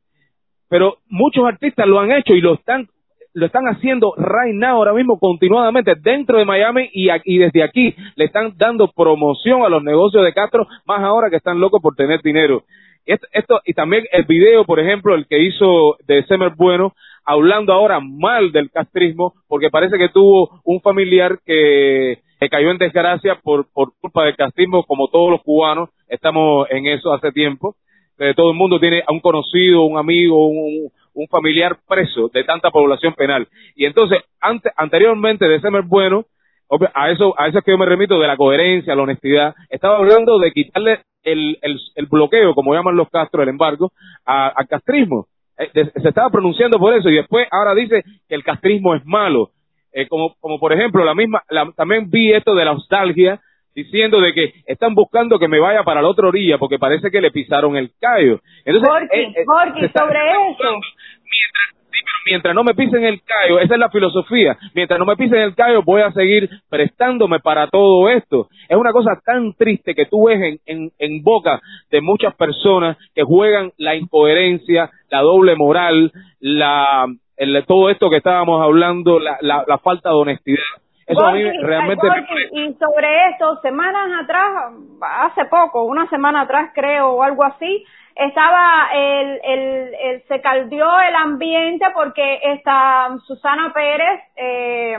[0.70, 2.88] pero muchos artistas lo han hecho y lo están
[3.34, 8.26] lo están haciendo right ahora mismo, continuadamente dentro de Miami y, y desde aquí le
[8.26, 12.22] están dando promoción a los negocios de Castro, más ahora que están locos por tener
[12.24, 12.64] dinero.
[13.06, 16.94] Esto, esto, y también el video, por ejemplo, el que hizo de Semer Bueno,
[17.28, 23.40] hablando ahora mal del castrismo, porque parece que tuvo un familiar que, cayó en desgracia
[23.44, 27.76] por, por culpa del castrismo, como todos los cubanos, estamos en eso hace tiempo.
[28.18, 32.46] Eh, todo el mundo tiene a un conocido, un amigo, un, un familiar preso de
[32.46, 33.48] tanta población penal.
[33.76, 36.26] Y entonces, ante, anteriormente de Semer Bueno,
[36.94, 39.98] a eso, a eso es que yo me remito de la coherencia, la honestidad, estaba
[39.98, 43.92] hablando de quitarle el, el, el bloqueo, como llaman los Castro, el embargo,
[44.26, 45.28] al castrismo.
[45.58, 49.52] Eh, se estaba pronunciando por eso y después ahora dice que el castrismo es malo.
[49.92, 53.42] Eh, como, como por ejemplo, la misma, la, también vi esto de la nostalgia
[53.74, 57.22] diciendo de que están buscando que me vaya para la otra orilla porque parece que
[57.22, 58.42] le pisaron el callo.
[58.66, 60.70] Entonces, eh, eh sobre eso.
[61.24, 61.77] Mientras,
[62.26, 65.56] mientras no me pisen el callo, esa es la filosofía, mientras no me pisen el
[65.56, 68.48] callo voy a seguir prestándome para todo esto.
[68.68, 72.98] Es una cosa tan triste que tú ves en, en, en boca de muchas personas
[73.16, 77.06] que juegan la incoherencia, la doble moral, la,
[77.38, 80.64] el, todo esto que estábamos hablando, la, la, la falta de honestidad
[81.08, 82.06] eso a mí realmente
[82.52, 87.86] Y sobre esto, semanas atrás, hace poco, una semana atrás creo, o algo así,
[88.18, 94.98] estaba el, el, el se caldeó el ambiente porque esta Susana Pérez, eh,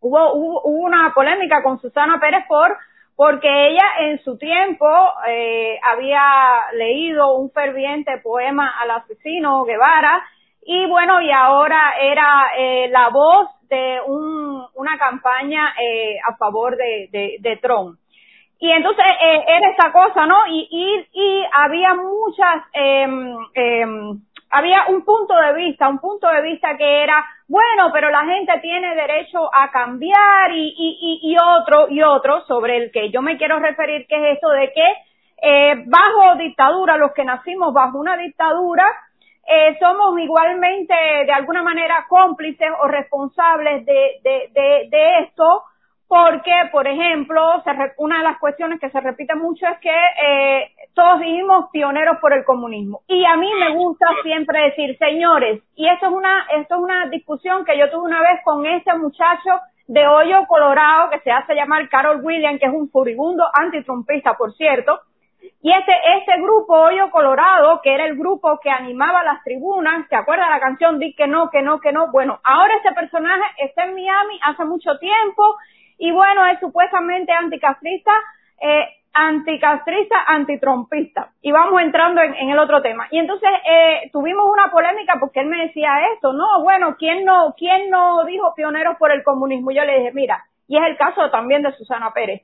[0.00, 2.76] hubo, hubo, una polémica con Susana Pérez por
[3.14, 4.86] porque ella en su tiempo
[5.28, 6.22] eh, había
[6.74, 10.22] leído un ferviente poema al asesino Guevara
[10.64, 16.76] y bueno, y ahora era eh, la voz de un, una campaña eh, a favor
[16.76, 17.98] de, de, de, Trump.
[18.62, 20.46] Y entonces eh, era esa cosa, ¿no?
[20.46, 23.08] Y, y, y había muchas, eh,
[24.50, 28.52] había un punto de vista, un punto de vista que era, bueno, pero la gente
[28.60, 33.20] tiene derecho a cambiar y, y, y, y otro, y otro, sobre el que yo
[33.20, 34.92] me quiero referir, que es esto de que
[35.42, 38.86] eh, bajo dictadura, los que nacimos bajo una dictadura,
[39.44, 45.64] eh, somos igualmente de alguna manera cómplices o responsables de, de, de, de esto,
[46.12, 47.62] porque, por ejemplo,
[47.96, 52.34] una de las cuestiones que se repite mucho es que eh, todos dijimos pioneros por
[52.34, 53.00] el comunismo.
[53.08, 57.06] Y a mí me gusta siempre decir, señores, y esto es una, esto es una
[57.06, 59.52] discusión que yo tuve una vez con este muchacho
[59.86, 64.52] de hoyo colorado que se hace llamar Carol Williams, que es un furibundo antitrumpista, por
[64.52, 65.00] cierto,
[65.62, 70.16] y ese, ese grupo Hoyo Colorado, que era el grupo que animaba las tribunas, ¿se
[70.16, 72.10] acuerda la canción Di que no, que no, que no?
[72.12, 75.56] Bueno, ahora ese personaje está en Miami hace mucho tiempo
[76.02, 78.10] y bueno, es supuestamente anticastrista,
[78.60, 81.30] eh, anticastrista, antitrompista.
[81.40, 83.06] Y vamos entrando en, el otro tema.
[83.12, 87.54] Y entonces eh, tuvimos una polémica porque él me decía esto, no, bueno, ¿quién no,
[87.56, 89.70] quién no dijo pioneros por el comunismo?
[89.70, 92.42] Yo le dije, mira, y es el caso también de Susana Pérez.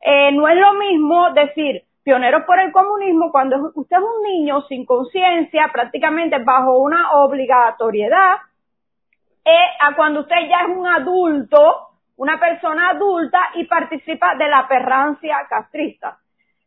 [0.00, 4.62] Eh, no es lo mismo decir, pioneros por el comunismo cuando usted es un niño
[4.62, 8.36] sin conciencia, prácticamente bajo una obligatoriedad,
[9.44, 14.66] eh, a cuando usted ya es un adulto, una persona adulta y participa de la
[14.68, 16.18] perrancia castrista.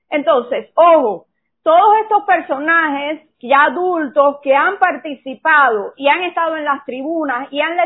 [0.09, 1.25] Entonces, ojo,
[1.63, 7.61] todos estos personajes ya adultos que han participado y han estado en las tribunas y
[7.61, 7.77] han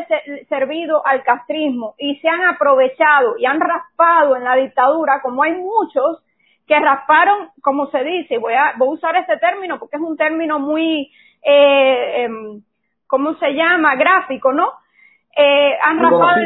[0.48, 5.54] servido al castrismo y se han aprovechado y han raspado en la dictadura, como hay
[5.54, 6.24] muchos,
[6.68, 10.16] que rasparon, como se dice, voy a, voy a usar este término porque es un
[10.16, 11.12] término muy,
[11.44, 12.30] eh, eh,
[13.08, 13.96] ¿cómo se llama?
[13.96, 14.72] Gráfico, ¿no?
[15.36, 16.40] Eh, han raspado,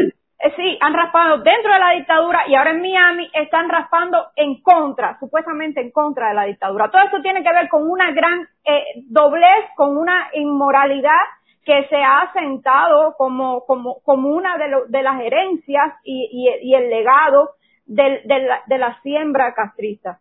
[0.45, 4.61] eh, sí, han raspado dentro de la dictadura y ahora en Miami están raspando en
[4.61, 6.89] contra, supuestamente en contra de la dictadura.
[6.91, 11.23] Todo esto tiene que ver con una gran eh, doblez, con una inmoralidad
[11.65, 16.69] que se ha asentado como, como, como una de, lo, de las herencias y, y,
[16.69, 17.51] y el legado
[17.87, 20.19] de, de, la, de la siembra castrista.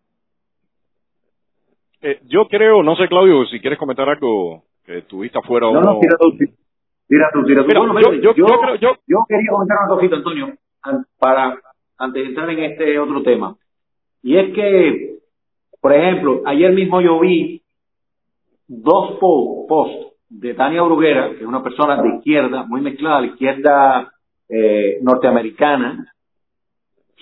[2.01, 5.83] Eh, yo creo, no sé Claudio, si quieres comentar algo que tuviste afuera no, o
[5.83, 6.01] no.
[6.01, 6.17] quiero,
[7.09, 7.69] Tira tú, tira tú.
[7.69, 11.59] Mira, Bueno, yo- creo- yo- yo quería comentar una cosita, Antonio, an- para
[11.99, 13.57] antes de entrar en este otro tema.
[14.23, 15.17] Y es que,
[15.81, 17.61] por ejemplo, ayer mismo yo vi
[18.67, 23.27] dos po- posts de Tania Bruguera, que es una persona de izquierda, muy mezclada, la
[23.29, 24.11] izquierda
[24.49, 26.07] eh, norteamericana,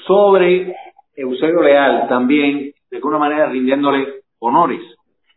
[0.07, 0.75] sobre
[1.15, 4.81] Eusebio Leal también, de alguna manera rindiéndole honores.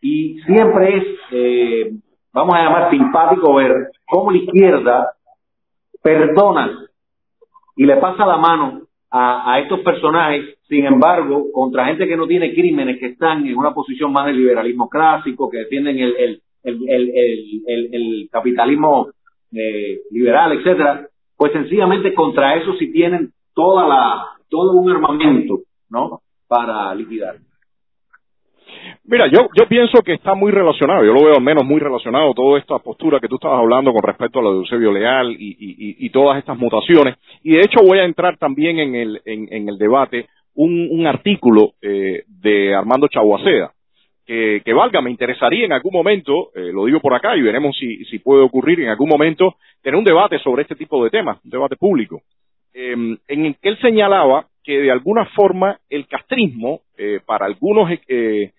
[0.00, 1.92] Y siempre es, eh,
[2.36, 3.72] vamos a llamar simpático ver
[4.06, 5.10] cómo la izquierda
[6.02, 6.86] perdona
[7.76, 12.52] y le pasa la mano a, estos personajes, sin embargo, contra gente que no tiene
[12.52, 17.12] crímenes, que están en una posición más de liberalismo clásico, que defienden el, el, el-
[17.66, 19.08] el- el capitalismo
[19.52, 21.06] eh, liberal, etcétera,
[21.36, 26.20] pues sencillamente contra eso sí tienen toda la, todo un armamento, ¿no?
[26.46, 27.36] Para liquidar.
[29.04, 32.34] Mira, yo, yo pienso que está muy relacionado, yo lo veo al menos muy relacionado,
[32.34, 35.56] toda esta postura que tú estabas hablando con respecto a lo de Eusebio Leal y,
[35.58, 37.16] y, todas estas mutaciones.
[37.42, 41.74] Y de hecho voy a entrar también en el, en, en el debate un, artículo
[41.82, 43.72] eh, de Armando Chaguaceda,
[44.26, 48.04] que, valga, me interesaría en algún momento, eh, lo digo por acá y veremos si,
[48.06, 51.50] si puede ocurrir en algún momento, tener un debate sobre este tipo de temas, un
[51.50, 52.22] debate público,
[52.74, 52.92] eh,
[53.28, 58.50] en el que él señalaba que de alguna forma el castrismo, eh, para algunos eh,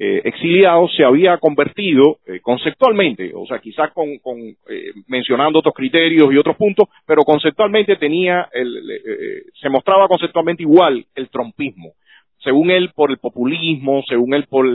[0.00, 5.74] eh, exiliados se había convertido eh, conceptualmente, o sea, quizás con, con, eh, mencionando otros
[5.74, 11.94] criterios y otros puntos, pero conceptualmente tenía, el, eh, se mostraba conceptualmente igual el trompismo,
[12.38, 14.66] según él por el populismo, según él por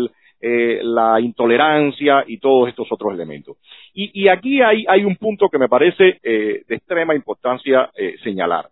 [0.45, 3.55] la intolerancia y todos estos otros elementos.
[3.93, 7.89] Y, aquí hay, un punto que me parece de extrema importancia
[8.21, 8.65] señalar.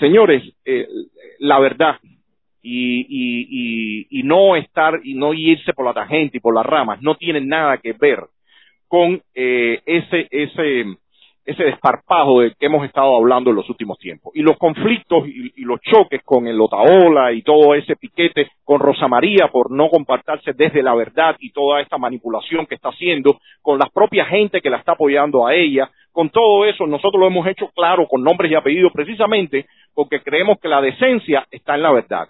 [0.00, 0.42] Señores,
[1.40, 1.96] la verdad,
[2.62, 7.14] y, y, no estar y no irse por la tangente y por las ramas no
[7.14, 8.24] tiene nada que ver
[8.88, 10.84] con eh, ese ese
[11.44, 14.32] ese desparpajo del que hemos estado hablando en los últimos tiempos.
[14.34, 18.80] Y los conflictos y, y los choques con el Otaola y todo ese piquete con
[18.80, 23.38] Rosa María por no compartirse desde la verdad y toda esta manipulación que está haciendo
[23.62, 27.26] con la propia gente que la está apoyando a ella con todo eso nosotros lo
[27.26, 31.82] hemos hecho claro con nombres y apellidos precisamente porque creemos que la decencia está en
[31.82, 32.28] la verdad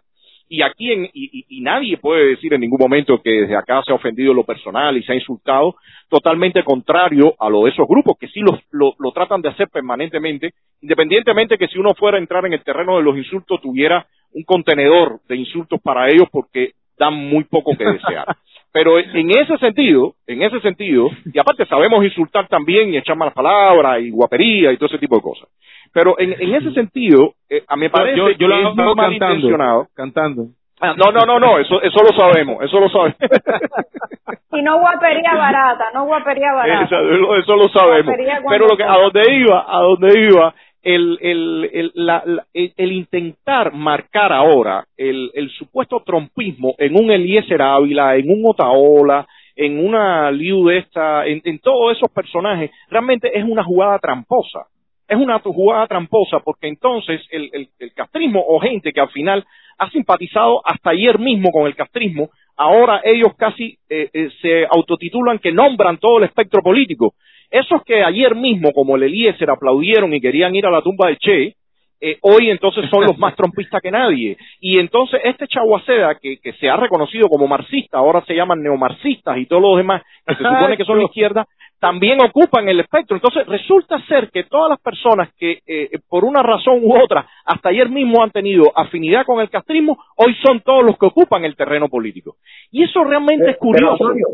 [0.49, 3.83] y aquí en, y, y- y nadie puede decir en ningún momento que desde acá
[3.85, 5.75] se ha ofendido lo personal y se ha insultado,
[6.09, 9.69] totalmente contrario a lo de esos grupos que sí los- lo, lo tratan de hacer
[9.69, 14.07] permanentemente, independientemente que si uno fuera a entrar en el terreno de los insultos tuviera
[14.33, 18.27] un contenedor de insultos para ellos porque dan muy poco que desear.
[18.73, 23.33] Pero en ese sentido, en ese sentido, y aparte sabemos insultar también y echar malas
[23.33, 25.49] palabras y guapería y todo ese tipo de cosas.
[25.97, 28.95] Pero en, en ese sentido, eh, a mí me parece yo, yo lo hago cantando,
[28.97, 29.87] malintencionado.
[29.95, 30.43] cantando.
[30.79, 33.17] Ah, no, no, no, no, eso, eso lo sabemos, eso lo sabemos.
[34.53, 36.85] Y no guapería barata, no guapería barata.
[36.85, 38.15] eso, eso lo sabemos.
[38.49, 42.73] Pero lo que, a donde iba, a donde iba, el, el, el, la- la- el,
[42.77, 49.27] el intentar marcar ahora el, el supuesto trompismo en un Eliezer Ávila, en un Otaola,
[49.57, 54.67] en una Liu de esta, en, en todos esos personajes, realmente es una jugada tramposa.
[55.09, 59.45] Es una jugada tramposa porque entonces el, el, el castrismo o gente que al final
[59.79, 65.39] ha simpatizado hasta ayer mismo con el castrismo, ahora ellos casi eh, eh, se autotitulan
[65.39, 67.15] que nombran todo el espectro político.
[67.51, 71.17] Esos que ayer mismo, como el Eliezer, aplaudieron y querían ir a la tumba de
[71.17, 71.55] Che,
[72.01, 74.37] eh, hoy entonces son los más trompistas que nadie.
[74.61, 79.39] Y entonces este Chaguaceda, que, que se ha reconocido como marxista, ahora se llaman neomarxistas
[79.39, 81.47] y todos los demás, que se supone que son la izquierda,
[81.79, 83.17] también ocupan el espectro.
[83.17, 87.69] Entonces resulta ser que todas las personas que eh, por una razón u otra hasta
[87.69, 91.57] ayer mismo han tenido afinidad con el castrismo, hoy son todos los que ocupan el
[91.57, 92.37] terreno político.
[92.71, 94.05] Y eso realmente es Pero, curioso.
[94.05, 94.27] Antonio,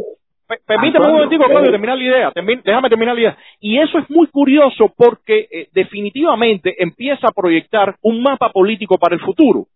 [0.67, 1.73] Permíteme un momentico, Claudio, eh.
[1.73, 2.33] terminar la idea.
[2.35, 3.39] Déjame terminar la idea.
[3.61, 9.15] Y eso es muy curioso porque eh, definitivamente empieza a proyectar un mapa político para
[9.15, 9.67] el futuro.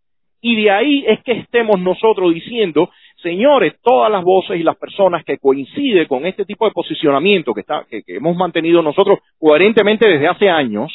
[0.40, 2.90] Y de ahí es que estemos nosotros diciendo,
[3.22, 7.60] señores, todas las voces y las personas que coinciden con este tipo de posicionamiento que,
[7.60, 10.92] está, que, hemos mantenido nosotros coherentemente desde hace años,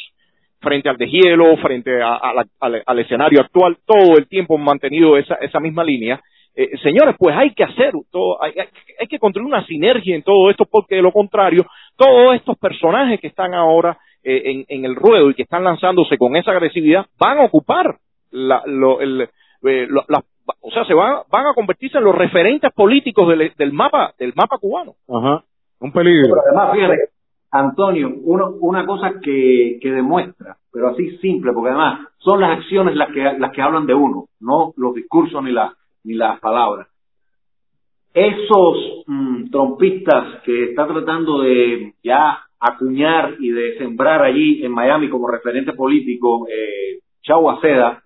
[0.59, 5.17] frente al deshielo, frente a- a al, al escenario actual, todo el tiempo hemos mantenido
[5.17, 6.21] esa, esa misma línea.
[6.55, 8.67] Eh, señores, pues hay que hacer, todo, hay, hay-
[8.99, 11.65] hay que construir una sinergia en todo esto, porque de lo contrario,
[11.97, 16.35] todos estos personajes que están ahora eh, en, el ruedo y que están lanzándose con
[16.35, 17.95] esa agresividad van a ocupar
[18.29, 19.21] la, lo, el,
[19.63, 20.23] eh, lo- la-
[20.61, 24.33] o sea, se van, van a convertirse en los referentes políticos del, del mapa, del
[24.35, 24.95] mapa cubano.
[25.09, 25.43] Ajá.
[25.79, 26.29] Un peligro.
[26.29, 27.11] Pero además, fíjate,
[27.51, 32.95] Antonio, uno, una cosa que, que demuestra, pero así simple, porque además son las acciones
[32.95, 35.73] las que, las que hablan de uno, no los discursos ni, la,
[36.03, 36.87] ni las palabras.
[38.13, 45.09] Esos mm, trompistas que está tratando de ya acuñar y de sembrar allí en Miami
[45.09, 48.01] como referente político eh, Chau Aceda,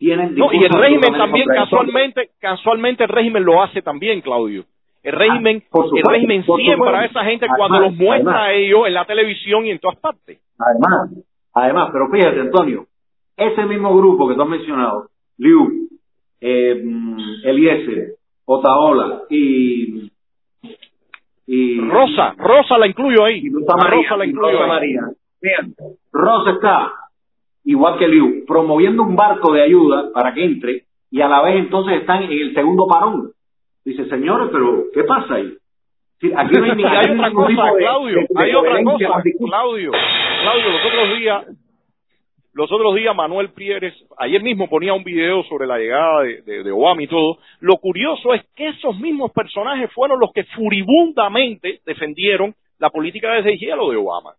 [0.00, 4.64] tienen No, y el régimen también casualmente, casualmente el régimen lo hace también, Claudio.
[5.02, 8.48] El régimen, Ah, el régimen siembra a esa gente Además, cuando los muestra además.
[8.48, 10.38] a ellos en la televisión y en todas partes.
[10.58, 11.24] Además,
[11.54, 12.86] además, pero fíjate, Antonio,
[13.36, 15.88] ese mismo grupo que tú has mencionado, Liu,
[16.40, 18.14] eh, mm, Eliezer,
[18.46, 20.10] Otaola y,
[21.46, 23.40] y Rosa, Rosa la incluyo ahí.
[23.44, 24.68] y Rosa María, Rosa la incluyo Rosa ahí.
[24.70, 25.00] María.
[26.12, 26.92] Rosa está,
[27.64, 31.56] igual que Liu, promoviendo un barco de ayuda para que entre y a la vez
[31.56, 33.32] entonces están en el segundo parón.
[33.84, 35.54] Dice, señores, pero ¿qué pasa ahí?
[36.20, 38.54] Sí, Aquí no hay, ni- Y hay hay otra cosa, de- Claudio, de- de hay
[38.54, 39.22] otra cosa.
[39.46, 39.90] Claudio,
[40.42, 41.46] Claudio, los otros días,
[42.52, 46.70] los otros días Manuel Pieres, ayer mismo ponía un video sobre la llegada de, de-
[46.72, 47.38] Obama y todo.
[47.60, 53.42] Lo curioso es que esos mismos personajes fueron los que furibundamente defendieron la política de
[53.42, 54.32] deshielo de Obama.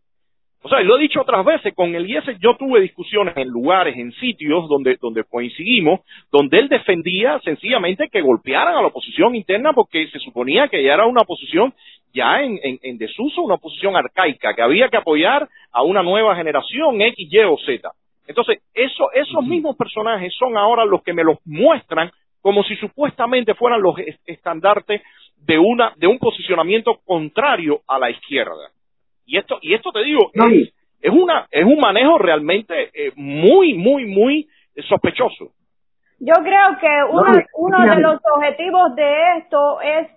[0.63, 3.97] O sea, lo he dicho otras veces, con el IES yo tuve discusiones en lugares,
[3.97, 6.01] en sitios donde, donde coincidimos,
[6.31, 10.93] donde él defendía sencillamente que golpearan a la oposición interna porque se suponía que ya
[10.93, 11.73] era una oposición
[12.13, 16.35] ya en, en, en desuso, una oposición arcaica, que había que apoyar a una nueva
[16.35, 17.89] generación X, Y o Z.
[18.27, 23.55] Entonces, eso, esos mismos personajes son ahora los que me los muestran como si supuestamente
[23.55, 25.01] fueran los es- estandartes
[25.37, 28.69] de una de un posicionamiento contrario a la izquierda.
[29.25, 33.11] Y esto y esto te digo No, es, es una es un manejo realmente eh,
[33.15, 34.47] muy muy muy
[34.87, 35.51] sospechoso.
[36.19, 40.07] Yo creo que uno, No, uno de los objetivos de esto es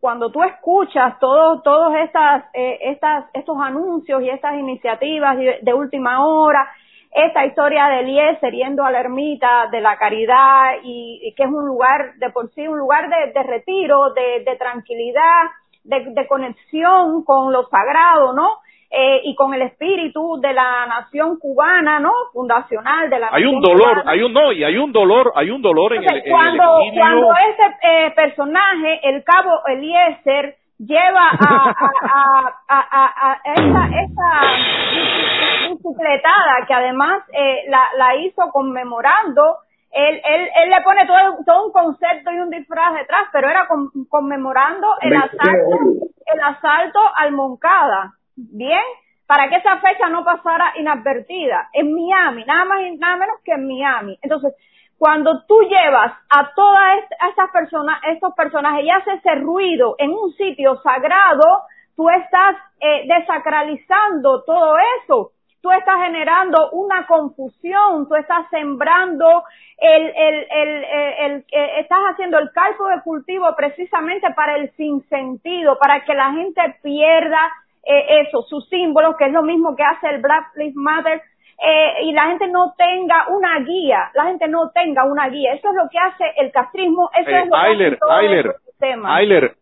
[0.00, 5.74] cuando tú escuchas todos todos estas eh, estas estos anuncios y estas iniciativas de, de
[5.74, 6.66] última hora,
[7.12, 11.48] esta historia de Eliezer yendo a la ermita de la caridad y, y que es
[11.48, 15.50] un lugar de por sí un lugar de, de retiro, de, de tranquilidad,
[15.84, 18.58] de, de conexión con lo sagrado, ¿no?
[18.92, 22.10] Eh, y con el espíritu de la nación cubana, ¿no?
[22.32, 24.10] Fundacional de la Hay un dolor, cubana.
[24.10, 26.32] hay un no y hay un dolor, hay un dolor en el, Entonces, en el
[26.32, 31.74] cuando, cuando ese eh, personaje, el cabo Eliezer, lleva a,
[32.08, 39.56] a, a, a, a- a esa, esa bicicletada que además eh, la, la hizo conmemorando,
[39.92, 43.66] él, él, él le pone todo, todo un concepto y un disfraz detrás, pero era
[43.66, 45.78] con- conmemorando el asalto,
[46.26, 48.82] el asalto al Moncada, ¿bien?
[49.26, 51.68] Para que esa fecha no pasara inadvertida.
[51.72, 54.18] En Miami, nada más y nada menos que en Miami.
[54.22, 54.54] Entonces,
[54.98, 56.98] cuando tú llevas a todas
[57.30, 61.62] estas personas, estos personajes y haces ese ruido en un sitio sagrado,
[61.96, 65.32] tú estás eh, desacralizando todo eso.
[65.62, 69.44] Tú estás generando una confusión, tú estás sembrando
[69.78, 74.70] el, el, el, el- el- eh, estás haciendo el calco de cultivo precisamente para el
[74.76, 77.40] sinsentido, para que la gente pierda
[77.84, 81.22] eh, eso, sus símbolos, que es lo mismo que hace el Black Lives Matter,
[81.62, 85.52] eh, y la gente no tenga una guía, la gente no tenga una guía.
[85.54, 87.56] Eso es lo que hace el castrismo, eso Eh, es lo que
[87.90, 89.16] hace todo Ayler, sistema.
[89.16, 89.54] Ayler,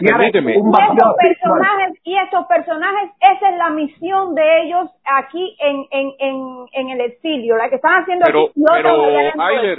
[0.00, 0.58] permíteme.
[0.58, 1.58] un Y vacío estos espiritual.
[1.60, 6.88] personajes, y estos personajes, esa es la misión de ellos aquí en, en, en, en
[6.90, 9.78] el exilio, la que están haciendo Pero- aquí pero, Ayler.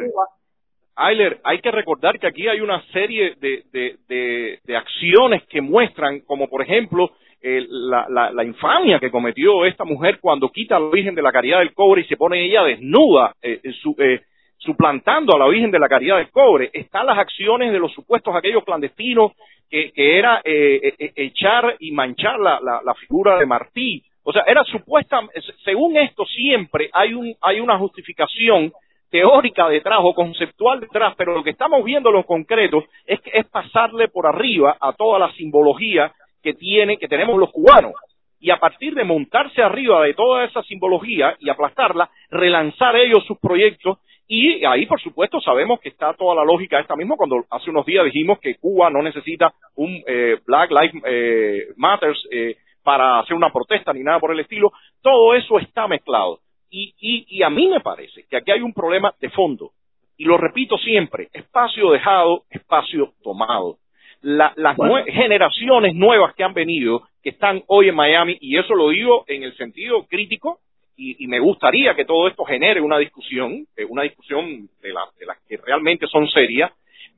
[0.99, 5.61] Ayler, hay que recordar que aquí hay una serie de, de, de, de acciones que
[5.61, 10.75] muestran, como por ejemplo, eh, la, la, la infamia que cometió esta mujer cuando quita
[10.75, 13.71] a la Virgen de la Caridad del Cobre y se pone ella desnuda, eh, eh,
[13.73, 14.21] su- eh,
[14.67, 16.69] suplantando a la Virgen de la Caridad del Cobre.
[16.73, 19.31] Están las acciones de los supuestos aquellos clandestinos
[19.69, 24.03] que, era eh, eh, eh, echar y manchar la, figura de Martí.
[24.23, 25.21] O sea, era supuesta,
[25.63, 28.73] según esto siempre hay un hay una justificación
[29.09, 33.45] teórica detrás o conceptual detrás, pero lo que estamos viendo en lo concreto es es
[33.47, 36.11] pasarle por arriba a toda la simbología
[36.43, 37.93] que tiene, que tenemos los cubanos.
[38.39, 43.39] Y a partir de montarse arriba de toda esa simbología y aplastarla, relanzar ellos sus
[43.39, 47.69] proyectos y ahí, por supuesto, sabemos que está toda la lógica esta misma cuando hace
[47.69, 53.19] unos días dijimos que Cuba no necesita un eh, Black Lives eh, Matters eh, para
[53.19, 54.71] hacer una protesta ni nada por el estilo.
[55.01, 56.39] Todo eso está mezclado.
[56.69, 59.71] Y, y, y a mí me parece que aquí hay un problema de fondo.
[60.17, 63.77] Y lo repito siempre, espacio dejado, espacio tomado.
[64.21, 64.95] La- las Bueno.
[64.97, 69.23] nue- generaciones nuevas que han venido, que están hoy en Miami, y eso lo digo
[69.27, 70.59] en el sentido crítico,
[70.97, 75.25] y, me gustaría que todo esto genere una discusión, eh, una discusión de, la- de
[75.25, 76.71] las que realmente son serias,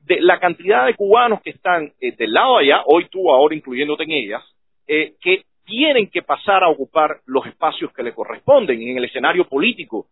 [0.04, 4.04] de la cantidad de cubanos que están eh, del lado allá, hoy tú ahora incluyéndote
[4.04, 4.42] en ellas,
[4.86, 9.46] eh, que tienen que pasar a ocupar los espacios que le corresponden en el escenario
[9.48, 10.06] político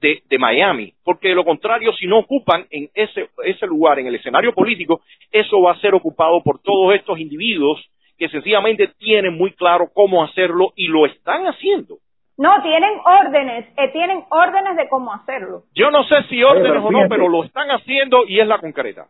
[0.00, 4.06] de, de Miami, porque de lo contrario, si no ocupan en ese, ese lugar, en
[4.08, 5.00] el escenario político,
[5.30, 7.82] eso va a ser ocupado por todos estos individuos
[8.18, 11.98] que sencillamente tienen muy claro cómo hacerlo y lo están haciendo.
[12.36, 15.62] No, tienen órdenes, eh, tienen órdenes de cómo hacerlo.
[15.74, 17.08] Yo no sé si órdenes pero o no, fíjate.
[17.08, 19.06] pero lo están haciendo y es la concreta.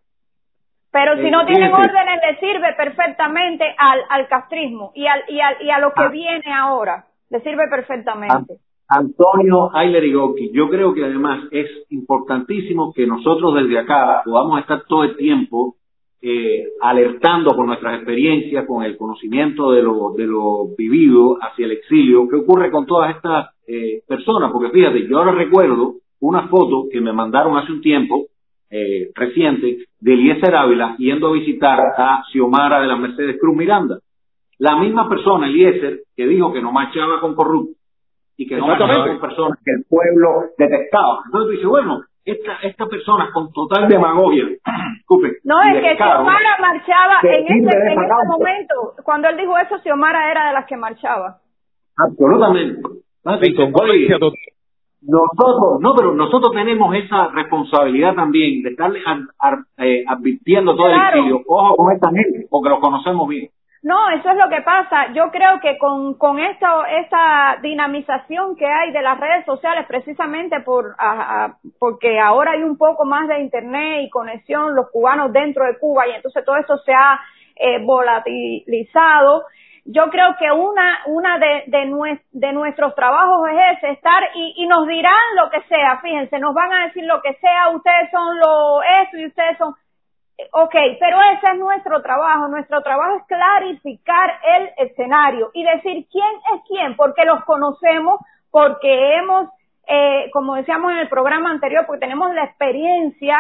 [0.93, 1.89] Pero si Eh, no tienen fíjate.
[1.91, 6.03] órdenes, le sirve perfectamente al, al castrismo y, al, y, al, y a lo que
[6.05, 6.09] Ah.
[6.09, 7.07] viene ahora.
[7.31, 8.57] Le sirve perfectamente.
[8.89, 10.05] Antonio Ayler
[10.53, 15.77] yo creo que además es importantísimo que nosotros desde acá podamos estar todo el tiempo
[16.27, 21.73] eh, alertando con nuestras experiencias, con el conocimiento de lo, de lo vivido hacia el
[21.73, 26.87] exilio, qué ocurre con todas estas eh, personas, porque fíjate, yo ahora recuerdo una foto
[26.91, 28.25] que me mandaron hace un tiempo,
[28.71, 33.99] eh, reciente, de Eliezer Ávila yendo a visitar a Xiomara de la Mercedes Cruz Miranda.
[34.61, 37.77] La misma persona, Eliezer, que dijo que no marchaba con corruptos
[38.39, 41.21] y que no marchaba con personas que el pueblo detestaba.
[41.27, 44.45] Entonces tú dices, bueno, esta, esta persona con total demagogia,
[44.97, 48.75] disculpe, No, es que Xiomara marchaba en ese, en ese momento.
[49.05, 51.39] Cuando él dijo eso, Xiomara era de las que marchaba.
[51.97, 52.81] Absolutamente.
[55.07, 60.87] Nosotros, no, pero nosotros tenemos esa responsabilidad también de estarle ad- ad- eh, advirtiendo todo
[60.87, 61.03] Claro.
[61.13, 61.43] el exilio.
[61.47, 63.51] Ojo con esta gente, porque los conocemos bien.
[63.85, 65.13] No, eso es lo que pasa.
[65.13, 70.61] Yo creo que con, con esta, esa dinamización que hay de las redes sociales, precisamente
[70.61, 70.97] por,
[71.79, 76.09] porque ahora hay un poco más de internet y conexión, los cubanos dentro de Cuba,
[76.09, 77.21] y entonces todo eso se ha
[77.57, 79.45] eh, volatilizado.
[79.85, 84.89] Yo creo que una, una de, de nuestros trabajos es ese, estar y, y nos
[84.89, 88.83] dirán lo que sea, fíjense, nos van a decir lo que sea, ustedes son lo
[89.03, 89.75] esto y ustedes son,
[90.53, 92.49] Ok, pero ese es nuestro trabajo.
[92.49, 98.19] Nuestro trabajo es clarificar el escenario y decir quién es quién, porque los conocemos,
[98.51, 99.49] porque hemos,
[99.87, 103.39] eh, como decíamos en el programa anterior, porque tenemos la experiencia,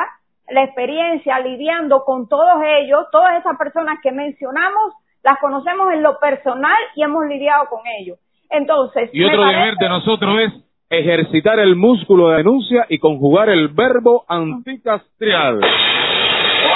[0.48, 6.18] la experiencia lidiando con todos ellos, todas esas personas que mencionamos, las conocemos en lo
[6.20, 8.18] personal y hemos lidiado con ellos.
[8.50, 10.52] Entonces, Y otro parece- deber de nosotros es
[10.90, 15.60] ejercitar el músculo de denuncia y conjugar el verbo anticastrial.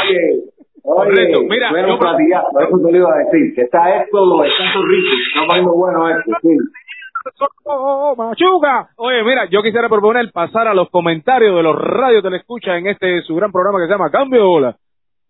[0.09, 0.43] Oye,
[0.83, 1.41] oye, Correcto.
[1.49, 4.83] Mira, bueno, yo- platillazo, eso te lo iba a decir, que está esto, está esto
[4.83, 6.57] rico, está poniendo bueno esto, sí.
[7.65, 8.89] ¡Oh, machuca!
[8.97, 12.87] Oye, mira, yo quisiera proponer pasar a los comentarios de los radios te escucha en
[12.87, 14.77] este su gran programa que se llama Cambio de Bola.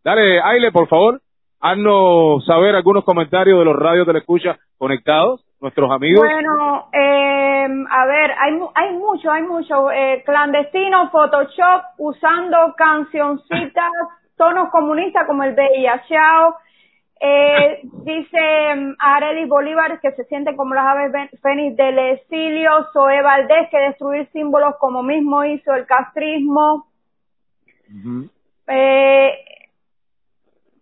[0.04, 1.20] Dale, Aile, por favor,
[1.60, 6.24] haznos saber algunos comentarios de los radios te escucha conectados, nuestros amigos.
[6.24, 9.90] Bueno, eh, a ver, hay, mu- hay mucho, hay mucho.
[9.90, 13.90] Eh, clandestino, Photoshop, usando cancioncitas,
[14.38, 16.16] tonos comunistas como el VIH.
[17.20, 22.86] Eh, dice mm, Arely Bolívar que se siente como las aves fénix del exilio.
[22.92, 26.86] Zoe Valdés que destruir símbolos como mismo hizo el castrismo.
[28.68, 29.32] Eh,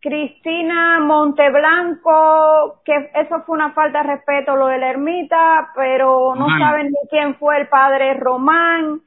[0.01, 6.47] Cristina Monteblanco, que eso fue una falta de respeto lo de la ermita, pero no
[6.59, 9.01] saben ni quién fue el padre Román.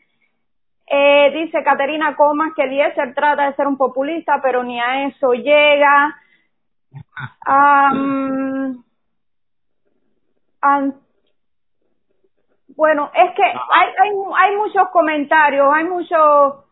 [0.92, 5.34] Eh, dice Caterina Comas que Eliezer trata de ser un populista, pero ni a eso
[5.34, 6.16] llega.
[10.62, 10.96] An-
[12.76, 16.66] bueno, es que hay, hay, hay muchos comentarios, hay muchos Yo,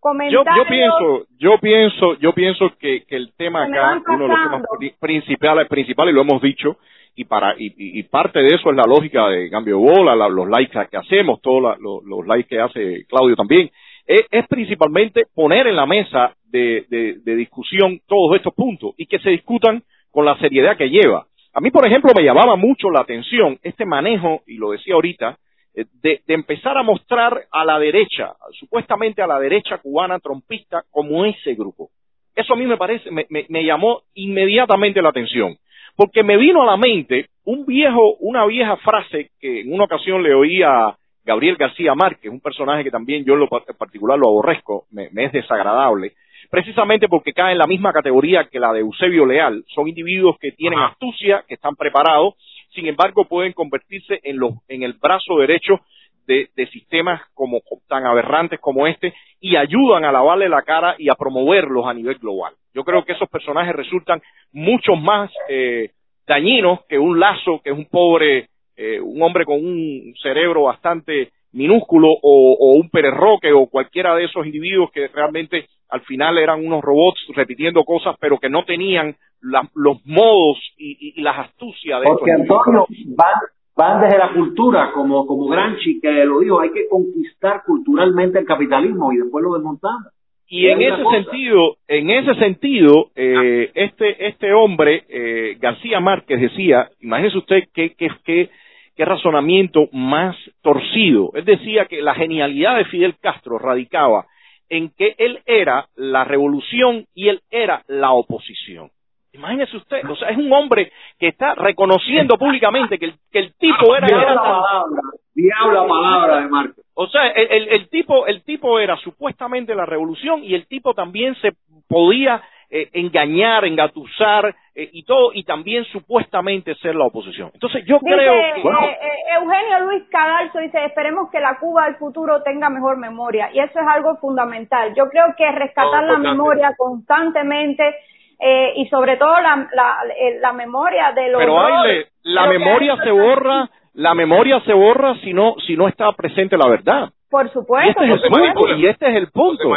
[0.00, 0.56] comentarios.
[0.56, 4.62] yo pienso, yo pienso, yo pienso que, que el tema acá, uno de los temas
[5.00, 6.76] principales, principales, y lo hemos dicho,
[7.20, 10.48] y para y, parte de eso es la lógica de cambio de bola, la- los
[10.48, 13.70] likes que hacemos, todos los, likes que hace Claudio también,
[14.06, 19.18] es, es principalmente poner en la mesa de, de- discusión todos estos puntos y que
[19.18, 21.26] se discutan con la seriedad que lleva.
[21.52, 25.36] A mí, por ejemplo, me llamaba mucho la atención este manejo, y lo decía ahorita,
[25.74, 30.84] eh, de, de empezar a mostrar a la derecha, supuestamente a la derecha cubana trompista,
[30.90, 31.90] como ese grupo.
[32.34, 35.56] Eso a mí me parece, me, me- me llamó inmediatamente la atención,
[35.98, 40.22] porque me vino a la mente un viejo, una vieja frase que en una ocasión
[40.22, 44.28] le oí a Gabriel García Márquez, un personaje que también yo en lo particular lo
[44.28, 46.12] aborrezco, me, me es desagradable,
[46.52, 49.64] precisamente porque cae en la misma categoría que la de Eusebio Leal.
[49.74, 50.92] Son individuos que tienen Ajá.
[50.92, 52.34] astucia, que están preparados,
[52.72, 55.80] sin embargo pueden convertirse en, los, en el brazo derecho
[56.28, 61.08] de, de sistemas como tan aberrantes como este y ayudan a lavarle la cara y
[61.08, 62.52] a promoverlos a nivel global.
[62.74, 64.20] Yo creo que esos personajes resultan
[64.52, 65.90] mucho más eh,
[66.26, 71.30] dañinos que un lazo, que es un pobre, eh, un hombre con un cerebro bastante
[71.52, 76.36] minúsculo o, o un Pérez Roque o cualquiera de esos individuos que realmente al final
[76.36, 81.22] eran unos robots repitiendo cosas pero que no tenían la- los modos y, y- y
[81.22, 82.32] las astucias de Porque.
[82.32, 83.32] Antonio, van,
[83.78, 88.44] van desde la cultura, como, como Gramsci que lo dijo, hay que conquistar culturalmente el
[88.44, 90.12] capitalismo y después lo desmontamos.
[90.48, 96.88] Y en ese sentido, en ese sentido, eh, este este hombre eh, García Márquez decía,
[97.00, 98.50] imagínese usted qué qué qué
[98.96, 101.30] qué razonamiento más torcido.
[101.34, 104.26] Él decía que la genialidad de Fidel Castro radicaba
[104.68, 108.90] en que él era la revolución y él era la oposición.
[109.32, 113.54] Imagínese usted, o sea, es un hombre que está reconociendo públicamente que el, que el
[113.58, 115.02] tipo era, Diabla era palabra,
[115.34, 116.84] diabla palabra de Márquez.
[116.94, 120.94] o sea, el, el- el tipo, el tipo era supuestamente la revolución y el tipo
[120.94, 121.52] también se
[121.88, 127.50] podía eh, engañar, engatusar eh, y todo, y también supuestamente ser la oposición.
[127.54, 128.98] Entonces yo Dice creo eh, que eh,
[129.40, 133.50] Eugenio Luis Cadalso, dice, esperemos que la Cuba del futuro tenga mejor memoria.
[133.54, 134.94] Y eso es algo fundamental.
[134.94, 137.94] Yo creo que rescatar No, la memoria constantemente
[138.40, 141.40] eh, y sobre todo la, la, eh, la memoria de los...
[141.40, 146.12] pero Aile, la memoria se borra, la memoria se borra si no, si no está
[146.12, 147.10] presente la verdad.
[147.30, 148.60] Por Y supuesto, este es por el supuesto.
[148.60, 149.68] punto, y este es el punto.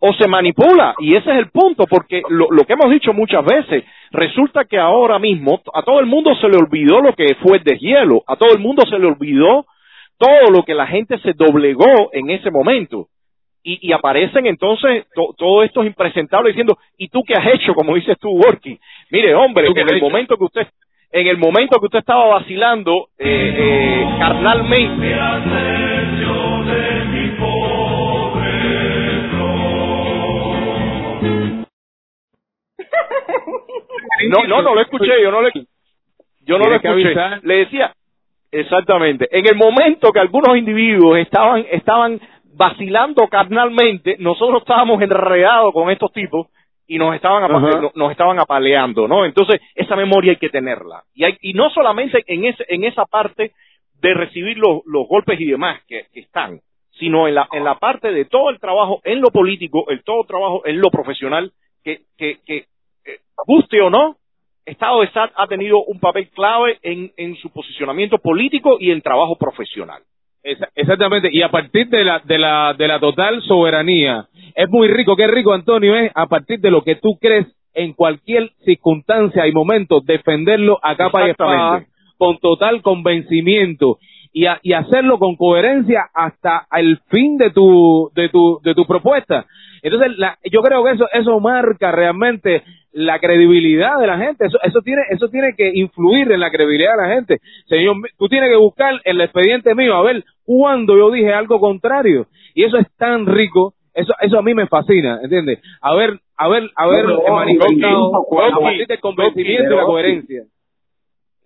[0.00, 3.44] O se manipula, y ese es el punto, porque lo, lo que hemos dicho muchas
[3.44, 3.82] veces,
[4.12, 7.64] resulta que ahora mismo a todo el mundo se le olvidó lo que fue el
[7.64, 9.66] deshielo, a todo el mundo se le olvidó
[10.18, 13.08] todo lo que la gente se doblegó en ese momento.
[13.66, 17.74] Y, y aparecen entonces to- todos estos impresentables diciendo, ¿y tú qué has hecho?
[17.74, 18.78] Como dices tú, Worky.
[19.10, 20.66] Mire, hombre, ¿Tú qué en el momento que usted,
[21.10, 25.14] en el momento que usted estaba vacilando eh, eh, carnalmente,
[34.30, 35.50] No, no, no lo escuché, yo no le,
[36.46, 37.14] yo no lo escuché.
[37.42, 37.92] Le decía,
[38.50, 42.20] exactamente, en el momento que algunos individuos estaban, estaban
[42.56, 46.48] vacilando carnalmente, nosotros estábamos enredados con estos tipos
[46.86, 47.80] y nos estaban, apa- Ajá.
[47.80, 49.24] no- nos estaban apaleando, ¿no?
[49.24, 51.02] Entonces, esa memoria hay que tenerla.
[51.14, 53.52] Y hay, y no solamente en ese, en esa parte
[54.00, 56.60] de recibir los, los golpes y demás que, que están,
[56.98, 60.24] sino en la, en la parte de todo el trabajo en lo político, el todo
[60.24, 61.52] trabajo en lo profesional,
[61.82, 62.56] que, que, que
[63.06, 64.16] eh, guste o no,
[64.66, 69.02] Estado de SAT ha tenido un papel clave en, en su posicionamiento político y en
[69.02, 70.02] trabajo profesional.
[70.44, 74.88] Esa- Exactamente, y a partir de la, de la, de la total soberanía, es muy
[74.88, 79.46] rico, qué rico Antonio es, a partir de lo que tú crees en cualquier circunstancia
[79.48, 81.78] y momento, defenderlo a capa y espada,
[82.18, 83.98] con total convencimiento,
[84.32, 88.84] y, a- y hacerlo con coherencia hasta el fin de tu, de tu, de tu
[88.84, 89.46] propuesta.
[89.82, 92.62] Entonces, la- yo creo que eso, eso marca realmente
[92.94, 94.46] la credibilidad de la gente.
[94.46, 97.38] Eso, eso tiene, eso tiene que influir en la credibilidad de la gente.
[97.66, 102.26] Señor, tú tienes que buscar el expediente mío a ver cuándo yo dije algo contrario.
[102.54, 103.74] Y eso es tan rico.
[103.92, 105.60] Eso, eso a mí me fascina, ¿entiendes?
[105.80, 108.26] A ver, a ver, a ver, No, eh, manifestado
[108.88, 110.42] del convencimiento y la coherencia.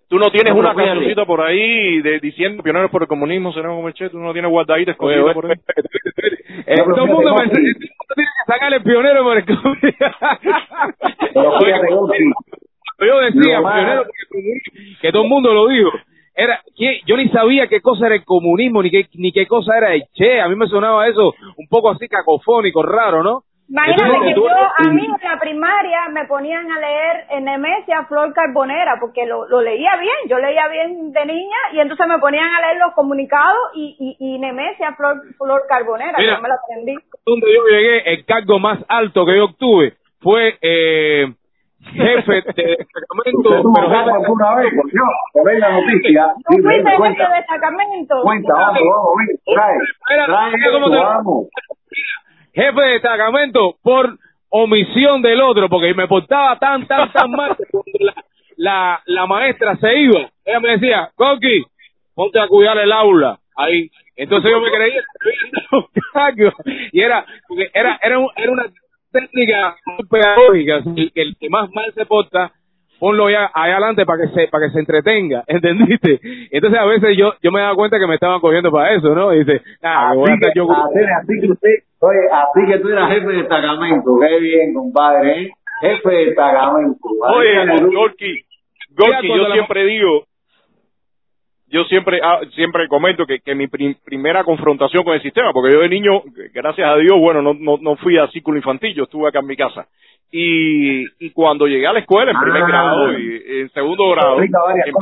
[0.08, 3.76] Tú no tienes No, una cancioncita por ahí de, diciendo pioneros por el comunismo, seremos
[3.76, 5.56] como el Che, tú no tienes guardadita escondida oye, por ahí.
[6.76, 9.94] todo el mundo mundo tiene que sacar el pionero por el Goki,
[13.00, 15.90] yo decía pionero por el comunismo, que todo el mundo lo dijo
[16.38, 17.00] era ¿quién?
[17.04, 20.04] yo ni sabía qué cosa era el comunismo ni qué ni qué cosa era el
[20.14, 20.40] che.
[20.40, 24.48] A mí me sonaba eso un poco así cacofónico raro no Imagínate que tú- yo,
[24.78, 29.46] a mí en la primaria me ponían a leer en Nemesia Flor Carbonera, porque lo,
[29.46, 32.94] lo leía bien, yo leía bien de niña, y entonces me ponían a leer los
[32.94, 36.36] comunicados y, y, y Nemesia Flor, Flor Carbonera, Mira.
[36.36, 36.94] yo me lo aprendí.
[37.26, 41.26] donde yo llegué el cargo más alto que yo obtuve fue eh,
[41.92, 42.42] jefe de
[42.78, 43.88] destacamento pero
[44.56, 46.26] vez, por Dios, por ahí la noticia.
[46.48, 48.22] ¿Tú Dime, fuiste jefe cuenta, de destacamento?
[48.22, 49.78] cuenta, vamos, vamos, ven, trae,
[50.26, 51.46] trae espera, ¿cómo esto, te- vamos.
[52.62, 54.18] Jefe de destacamento por
[54.50, 58.14] omisión del otro, porque me portaba tan, tan, tan mal cuando la,
[58.56, 61.64] la, la maestra se iba, ella me decía, Coqui,
[62.14, 63.90] ponte a cuidar el aula, ahí.
[64.16, 65.02] Entonces yo me creía
[66.92, 68.64] y era, porque era, era, un- era una
[69.12, 69.76] técnica
[70.10, 70.82] pedagógica,
[71.14, 72.52] que el que más mal se porta,
[72.98, 76.20] ponlo ya allá adelante para que se para que se entretenga, ¿entendiste?
[76.50, 79.32] Entonces a veces yo yo me daba cuenta que me estaban cogiendo para eso, ¿no?
[79.34, 81.70] Y dice, ah, voy a estar yo así, así que usted,
[82.00, 85.50] oye, así que tú eras jefe de destacamento, qué bien, compadre, ¿eh?
[85.80, 86.98] Jefe de destacamento.
[87.36, 88.40] Oye, Gorky,
[88.96, 90.24] Gorky, yo la- siempre digo,
[91.70, 95.72] yo siempre ah, siempre comento que, que mi prim- primera confrontación con el sistema, porque
[95.74, 96.22] yo de niño,
[96.54, 99.46] gracias a Dios, bueno, no, no, no fui a círculo infantil, yo estuve acá en
[99.46, 99.86] mi casa.
[100.30, 102.66] Y, y cuando llegué a la escuela en primer Ah.
[102.68, 104.36] grado y en segundo grado,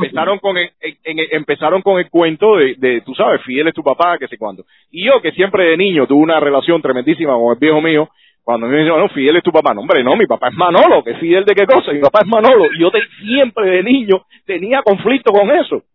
[0.03, 3.73] empezaron con el, en- en- empezaron con el cuento de, de, tú sabes, Fidel es
[3.73, 4.63] tu papá, que sé cuándo.
[4.89, 8.09] Y yo, que siempre de niño tuve una relación tremendísima con el viejo mío,
[8.43, 9.73] cuando me dicen, no, Fidel es tu papá.
[9.73, 12.27] No, hombre, no, mi papá es Manolo, que Fidel de qué cosa, mi papá es
[12.27, 12.65] Manolo.
[12.73, 15.83] Y yo te- siempre de niño tenía conflicto con eso.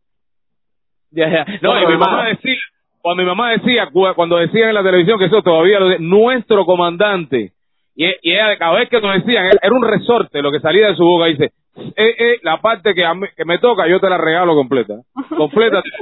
[1.14, 1.44] Ya, ya.
[1.60, 2.56] No, No, y mi mamá decía,
[3.02, 5.98] cuando mi mamá decía, cu- cuando decían en la televisión que eso todavía lo de,
[5.98, 7.52] nuestro comandante,
[7.94, 10.96] y, y ella cada vez que nos decían, era un resorte lo que salía de
[10.96, 11.52] su boca, dice,
[11.96, 14.94] eh, eh, la parte que, a mí- que me toca yo te la regalo completa,
[15.36, 15.82] completa.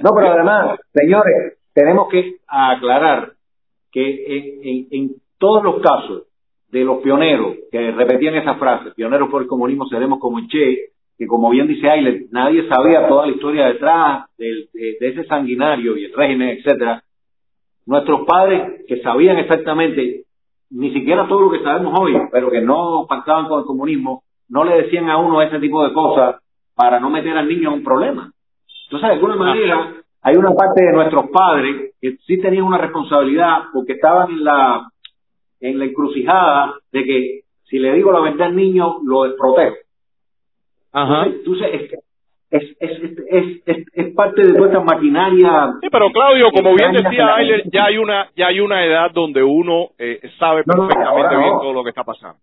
[0.00, 3.32] No, pero además, señores, tenemos que aclarar
[3.92, 6.24] que en, en- en todos los casos
[6.70, 10.90] de los pioneros que repetían esa frase, pioneros por el comunismo seremos como el Che,
[11.16, 14.68] que como bien dice Ayler, nadie sabía toda la historia detrás de,
[15.00, 17.02] de ese sanguinario y el régimen, etcétera.
[17.88, 20.24] Nuestros padres que sabían exactamente,
[20.68, 24.62] ni siquiera todo lo que sabemos hoy, pero que no pactaban con el comunismo, no
[24.64, 26.36] le decían a uno ese tipo de cosas
[26.74, 28.30] para no meter al niño en un problema.
[28.84, 33.64] Entonces, de alguna manera, hay una parte de nuestros padres que sí tenían una responsabilidad
[33.72, 34.90] porque estaban en la,
[35.60, 39.76] en la encrucijada de que si le digo la verdad al niño, lo desprotejo.
[40.92, 41.24] Ajá.
[41.24, 41.90] Entonces, es,
[42.50, 42.90] es, es,
[43.30, 45.68] es, es, es parte de nuestra maquinaria.
[45.82, 49.42] Sí, pero Claudio, como bien decía Ayler, ya hay una ya hay una edad donde
[49.42, 51.40] uno eh, sabe No, no, perfectamente no.
[51.40, 52.38] bien todo lo que está pasando.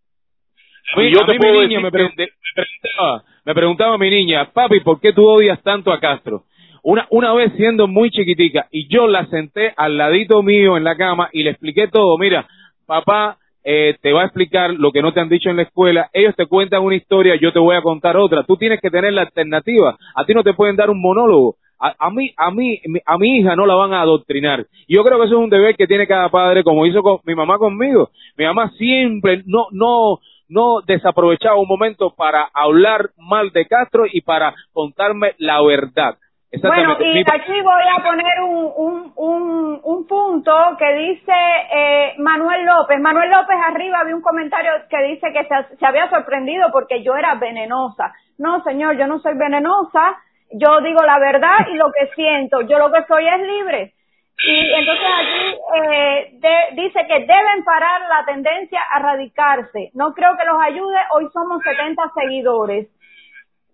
[0.95, 3.53] A mí- Y yo a mí mi niño me, que pregun- de- me preguntaba, me
[3.56, 6.43] preguntaba mi niña, papi, ¿por qué tú odias tanto a Castro?
[6.84, 10.95] Una, una vez siendo muy chiquitica y yo la senté al ladito mío en la
[10.95, 12.16] cama y le expliqué todo.
[12.20, 12.45] Mira,
[12.86, 13.38] papá
[13.68, 16.07] eh, te va a explicar lo que no te han dicho en la escuela.
[16.13, 18.43] Ellos te cuentan una historia, yo te voy a contar otra.
[18.43, 19.97] Tú tienes que tener la alternativa.
[20.13, 21.55] A ti no te pueden dar un monólogo.
[21.80, 24.68] A, a mí, a mí, a mi hija no la van a adoctrinar.
[24.88, 27.34] Yo creo que eso es un deber que tiene cada padre, como hizo con mi
[27.34, 28.11] mamá conmigo.
[28.38, 34.22] Mi mamá siempre no, no, no desaprovechaba un momento para hablar mal de Castro y
[34.22, 36.18] para contarme la verdad.
[36.62, 41.34] Bueno, y aquí voy a poner un, un, un, un punto que dice
[41.74, 42.99] eh, Manuel López.
[42.99, 47.16] Manuel López arriba había un comentario que dice que se, se había sorprendido porque yo
[47.16, 48.14] era venenosa.
[48.38, 50.18] No, señor, yo no soy venenosa.
[50.51, 52.62] Yo digo la verdad y lo que siento.
[52.62, 53.93] Yo lo que soy es libre.
[54.45, 59.91] Y entonces aquí eh, de- dice que deben parar la tendencia a radicarse.
[59.93, 60.97] No creo que los ayude.
[61.14, 62.88] Hoy somos 70 seguidores.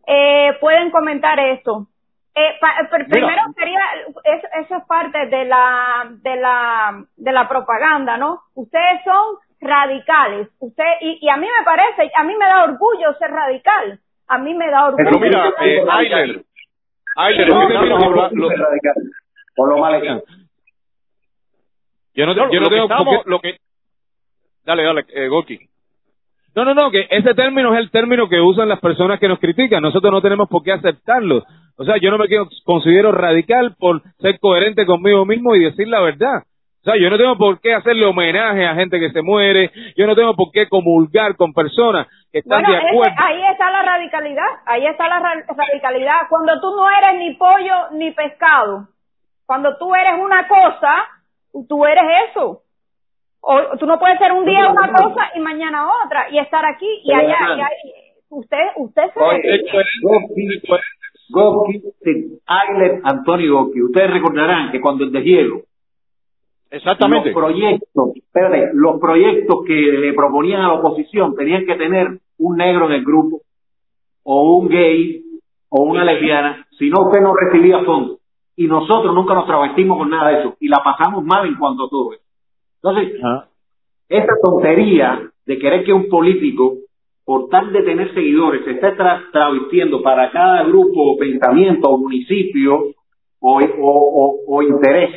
[0.08, 1.88] Eh, pueden comentar esto.
[2.34, 3.80] Eh, pa- pr- primero sería,
[4.24, 8.40] eso, eso es parte de la, de la, de la propaganda, ¿no?
[8.56, 10.48] Ustedes son radicales.
[10.60, 14.00] Usted, y, y a mí me parece, a mí me da orgullo ser radical.
[14.28, 15.04] A mí me da orgullo.
[15.06, 16.44] Pero mira, eh, Ayler,
[17.18, 18.50] Ayler, No, lo que estamos hablando- lo-
[19.56, 20.24] Por lo mal hecho.
[22.14, 23.58] yo no, no, yo no tengo por estamos- qué- lo que
[24.64, 25.60] Dale, dale, eh, Gorky.
[26.56, 29.40] No, no, no, que ese término es el término que usan las personas que nos
[29.40, 29.82] critican.
[29.82, 31.44] Nosotros no tenemos por qué aceptarlo.
[31.82, 32.26] O sea, yo no me
[32.64, 36.44] considero radical por ser coherente conmigo mismo y decir la verdad.
[36.82, 39.72] O sea, yo no tengo por qué hacerle homenaje a gente que se muere.
[39.98, 43.16] Yo no tengo por qué comulgar con personas que están Bueno, de ese- acuerdo.
[43.18, 46.22] ahí está la radicalidad, ahí está la ra- radicalidad.
[46.30, 48.88] Cuando tú no eres ni pollo ni pescado,
[49.48, 51.06] cuando tú eres una cosa,
[51.68, 52.62] tú eres eso.
[53.42, 56.88] O tú no puedes ser un día una cosa y mañana otra y estar aquí
[57.04, 57.38] y allá.
[57.58, 57.94] Y ahí.
[58.30, 59.20] Usted, usted se
[62.04, 65.62] Sí, Ayler, Antonio y Goki, ustedes recordarán que cuando el deshielo,
[66.72, 67.32] Exactamente.
[67.32, 72.58] los proyectos, espérate, los proyectos que le proponían a la oposición tenían que tener un
[72.58, 73.42] negro en el grupo,
[74.24, 75.22] o un gay,
[75.70, 78.20] o una lesbiana, si no usted no recibía fondos.
[78.56, 81.86] Y nosotros nunca nos travestimos con nada de eso, y la pasamos mal en cuanto
[81.86, 82.24] a todo eso.
[82.82, 83.48] Entonces, Ajá.
[84.10, 86.76] esa tontería de querer que un político,
[87.26, 89.24] por tal de tener seguidores, se esté tra-
[90.04, 92.94] para cada grupo, pensamiento, o municipio,
[93.40, 95.12] o, interés,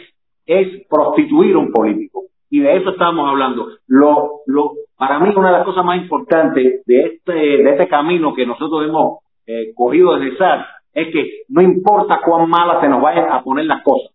[0.47, 2.23] es prostituir un político.
[2.51, 3.69] Y de eso estamos hablando.
[3.89, 8.35] Lo, lo, para mí, una de las cosas más importantes de este, de este camino
[8.35, 13.03] que nosotros hemos eh, cogido desde SAR es que no importa cuán malas se nos
[13.03, 14.13] vayan a poner las cosas,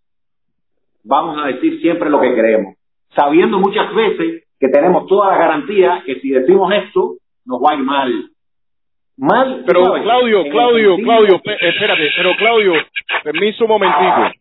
[1.03, 2.75] vamos a decir siempre lo que queremos,
[3.15, 7.15] sabiendo muchas veces que tenemos toda la garantía que si decimos esto,
[7.49, 8.13] nos va a ir mal.
[9.17, 10.03] Mal, Pero ¿sabes?
[10.03, 12.73] Claudio, Claudio, Claudio, espérate, pero Claudio,
[13.23, 14.31] permiso un momentico.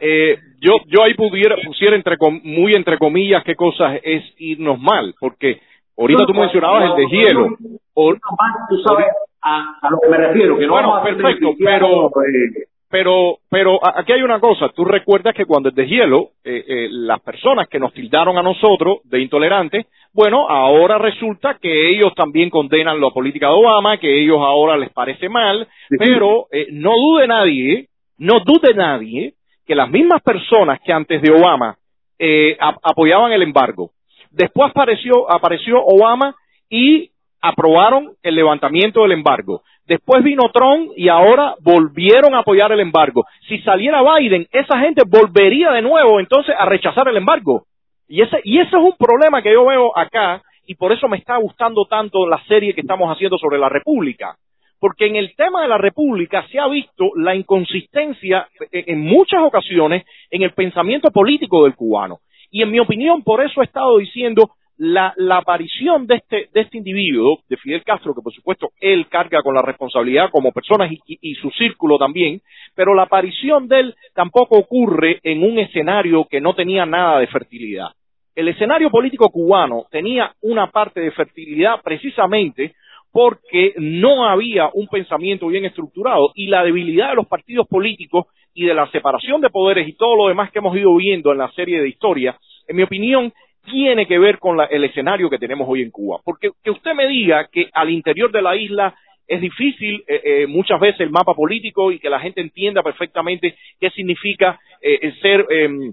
[0.00, 4.78] Eh, yo, yo ahí pudiera, pusiera entre com- muy entre comillas qué cosas es irnos
[4.80, 5.60] mal, porque
[5.96, 7.48] ahorita tú mencionabas el de hielo.
[7.94, 9.06] Tú sabes
[9.40, 12.66] a, a lo que me refiero, que no Bueno, vamos a ser perfecto, eh,
[12.96, 16.88] pero, pero aquí hay una cosa, tú recuerdas que cuando el de hielo, eh, eh,
[16.90, 19.84] las personas que nos tildaron a nosotros de intolerantes,
[20.14, 24.88] bueno, ahora resulta que ellos también condenan la política de Obama, que ellos ahora les
[24.94, 25.96] parece mal, Sí.
[25.98, 29.34] pero eh, no dude nadie, no dude nadie
[29.66, 31.76] que las mismas personas que antes de Obama
[32.18, 33.90] eh, ap- apoyaban el embargo,
[34.30, 36.34] después apareció, apareció Obama
[36.70, 37.10] y
[37.42, 39.60] aprobaron el levantamiento del embargo.
[39.86, 43.24] Después vino Trump y ahora volvieron a apoyar el embargo.
[43.48, 47.66] Si saliera Biden, esa gente volvería de nuevo entonces a rechazar el embargo.
[48.08, 51.18] Y ese, y ese es un problema que yo veo acá y por eso me
[51.18, 54.36] está gustando tanto la serie que estamos haciendo sobre la República.
[54.80, 60.04] Porque en el tema de la República se ha visto la inconsistencia en muchas ocasiones
[60.30, 62.18] en el pensamiento político del cubano.
[62.50, 66.60] Y en mi opinión, por eso he estado diciendo la, la aparición de este, de
[66.60, 70.86] este individuo, de Fidel Castro, que por supuesto él carga con la responsabilidad como persona
[70.86, 72.42] y, y, su círculo también,
[72.74, 77.26] pero la aparición de él tampoco ocurre en un escenario que no tenía nada de
[77.26, 77.88] fertilidad.
[78.34, 82.74] El escenario político cubano tenía una parte de fertilidad precisamente
[83.10, 88.66] porque no había un pensamiento bien estructurado y la debilidad de los partidos políticos y
[88.66, 91.50] de la separación de poderes y todo lo demás que hemos ido viendo en la
[91.52, 92.36] serie de historia,
[92.68, 93.32] en mi opinión,
[93.70, 96.20] tiene que ver con la, el escenario que tenemos hoy en Cuba.
[96.24, 98.94] Porque que usted me diga que al interior de la isla
[99.26, 103.56] es difícil eh, eh, muchas veces el mapa político y que la gente entienda perfectamente
[103.80, 105.92] qué significa eh, ser em,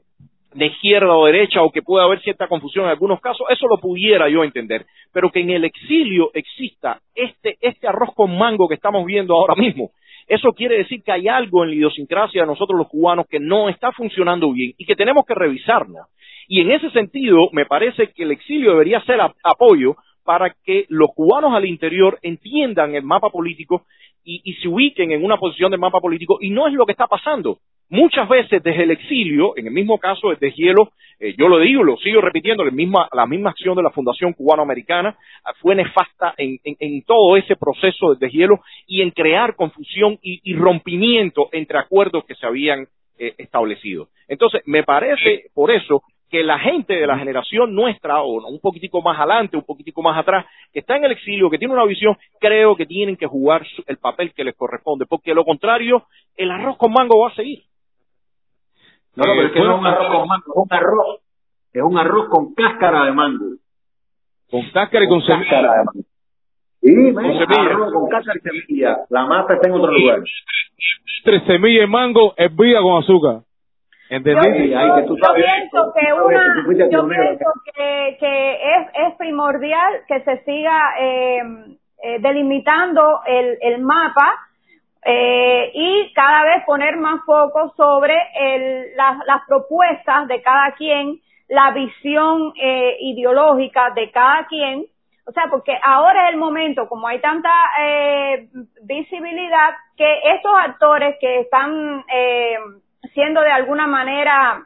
[0.53, 3.79] de izquierda o derecha o que pueda haber cierta confusión en algunos casos, eso lo
[3.79, 4.85] pudiera yo entender.
[5.11, 9.55] Pero que en el exilio exista este, este arroz con mango que estamos viendo ahora
[9.55, 9.91] mismo,
[10.27, 13.69] eso quiere decir que hay algo en la idiosincrasia de nosotros los cubanos que no
[13.69, 16.07] está funcionando bien y que tenemos que revisarnos.
[16.47, 20.85] Y en ese sentido, me parece que el exilio debería ser a, apoyo para que
[20.89, 23.85] los cubanos al interior entiendan el mapa político
[24.23, 26.93] y, y, se ubiquen en una posición del mapa político y no es lo que
[26.93, 27.59] está pasando.
[27.89, 31.83] Muchas veces desde el exilio, en el mismo caso de Hielo, eh, yo lo digo,
[31.83, 35.17] lo sigo repitiendo, la misma, la misma acción de la Fundación Cubano-Americana
[35.61, 40.39] fue nefasta en, en, en, todo ese proceso de Hielo y en crear confusión y,
[40.43, 42.87] y rompimiento entre acuerdos que se habían
[43.19, 44.07] eh, establecido.
[44.27, 49.01] Entonces, me parece por eso que la gente de la generación nuestra, o un poquitico
[49.01, 52.17] más adelante, un poquitico más atrás, que está en el exilio, que tiene una visión,
[52.39, 56.49] creo que tienen que jugar el papel que les corresponde, porque de lo contrario, el
[56.49, 57.63] arroz con mango va a seguir.
[59.15, 61.19] No, no, pero es que no es un arroz con mango, es un arroz,
[61.73, 63.45] es un arroz con cáscara de mango.
[64.49, 66.07] Con cáscara y con, con cáscara de mango.
[66.81, 67.71] Sí, con semilla.
[67.73, 68.97] Arroz con cáscara y semilla.
[69.09, 70.19] La masa está en otro lugar.
[71.23, 73.41] Tres semillas de mango hervida con azúcar.
[74.13, 74.69] ¿Entendés?
[74.69, 76.55] Yo, yo, yo pienso que una,
[76.91, 81.41] yo pienso que, que es, es primordial que se siga eh,
[82.03, 84.35] eh, delimitando el, el mapa
[85.03, 91.19] eh, y cada vez poner más foco sobre el, las, las propuestas de cada quien,
[91.49, 94.85] la visión eh, ideológica de cada quien.
[95.25, 97.49] O sea, porque ahora es el momento, como hay tanta
[97.81, 98.47] eh,
[98.83, 102.57] visibilidad, que estos actores que están eh,
[103.13, 104.65] siendo de alguna manera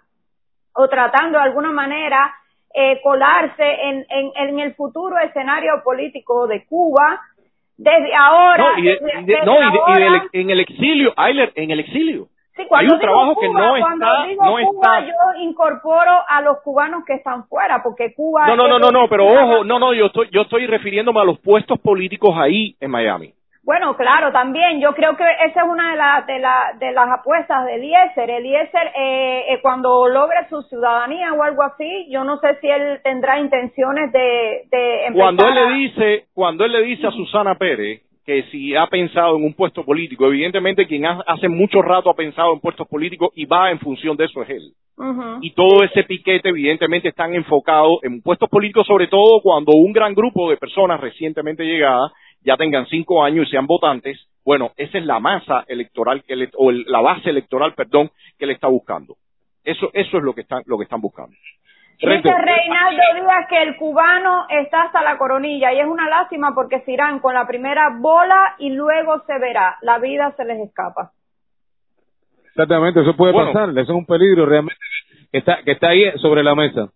[0.73, 2.35] o tratando de alguna manera
[2.73, 7.19] eh, colarse en, en, en, el futuro escenario político de Cuba
[7.77, 8.71] desde ahora.
[8.71, 11.71] No, y, de, desde, desde no, y, de, y de, en el exilio, Ayler, en
[11.71, 12.27] el exilio.
[12.55, 15.07] Sí, hay un trabajo Cuba, que no está, no Cuba, está.
[15.07, 18.47] Yo incorporo a los cubanos que están fuera, porque Cuba.
[18.47, 21.23] No, no, no, no, no, pero ojo, no, no, yo estoy, yo estoy refiriéndome a
[21.23, 23.33] los puestos políticos ahí en Miami.
[23.67, 24.79] Bueno, claro, también.
[24.79, 28.29] Yo creo que esa es una de, la, de, la, de las apuestas de Eliezer.
[28.29, 33.01] Eliezer, eh, eh, cuando logre su ciudadanía o algo así, yo no sé si él
[33.03, 37.55] tendrá intenciones de, de empezar Cuando él le dice, cuando él le dice a Susana
[37.55, 42.09] Pérez que si ha pensado en un puesto político, evidentemente quien ha, hace mucho rato
[42.09, 44.63] ha pensado en puestos políticos y va en función de eso es él.
[44.97, 45.39] Uh -huh.
[45.41, 50.13] Y todo ese piquete evidentemente están enfocados en puestos políticos, sobre todo cuando un gran
[50.13, 52.11] grupo de personas recientemente llegadas
[52.41, 56.49] ya tengan cinco años y sean votantes, bueno, esa es la masa electoral que le,
[56.55, 59.15] o el, la base electoral, perdón, que le está buscando.
[59.63, 61.35] Eso, eso es lo que están, lo que están buscando.
[61.99, 66.81] Dice Reinaldo Díaz que el cubano está hasta la coronilla y es una lástima porque
[66.81, 69.77] se irán con la primera bola y luego se verá.
[69.81, 71.11] La vida se les escapa.
[72.45, 74.79] Exactamente, eso puede bueno, pasar, eso es un peligro realmente
[75.31, 76.89] que está, que está ahí sobre la mesa.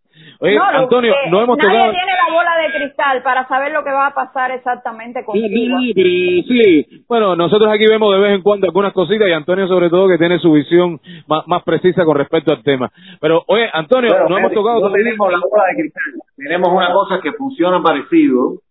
[0.43, 1.91] Oye, no, Antonio, no hemos nadie tocado...
[1.91, 5.93] tiene la bola de cristal para saber lo que va a pasar exactamente con Sí,
[5.93, 9.91] sí, sí, bueno, nosotros aquí vemos de vez en cuando algunas cositas y Antonio sobre
[9.91, 12.89] todo que tiene su visión más, más precisa con respecto al tema.
[13.19, 14.79] Pero, oye, Antonio, Bueno, no hemos tocado...
[14.81, 16.03] no tenemos la bola de cristal.
[16.35, 18.61] Tenemos una cosa que funciona parecido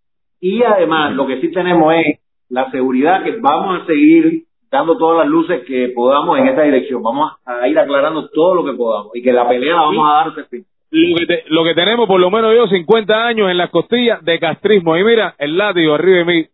[0.41, 2.19] y además lo que sí tenemos es
[2.49, 4.43] la seguridad que vamos a seguir
[4.73, 7.01] dando todas las luces que podamos en esta dirección.
[7.01, 10.13] Vamos a ir aclarando todo lo que podamos y que la pelea la vamos a
[10.15, 10.65] dar hasta el fin.
[10.93, 14.25] Lo que, te- lo que tenemos, por lo menos yo, 50 años en las costillas
[14.25, 14.97] de castrismo.
[14.97, 16.47] Y mira, el látigo arriba de mí,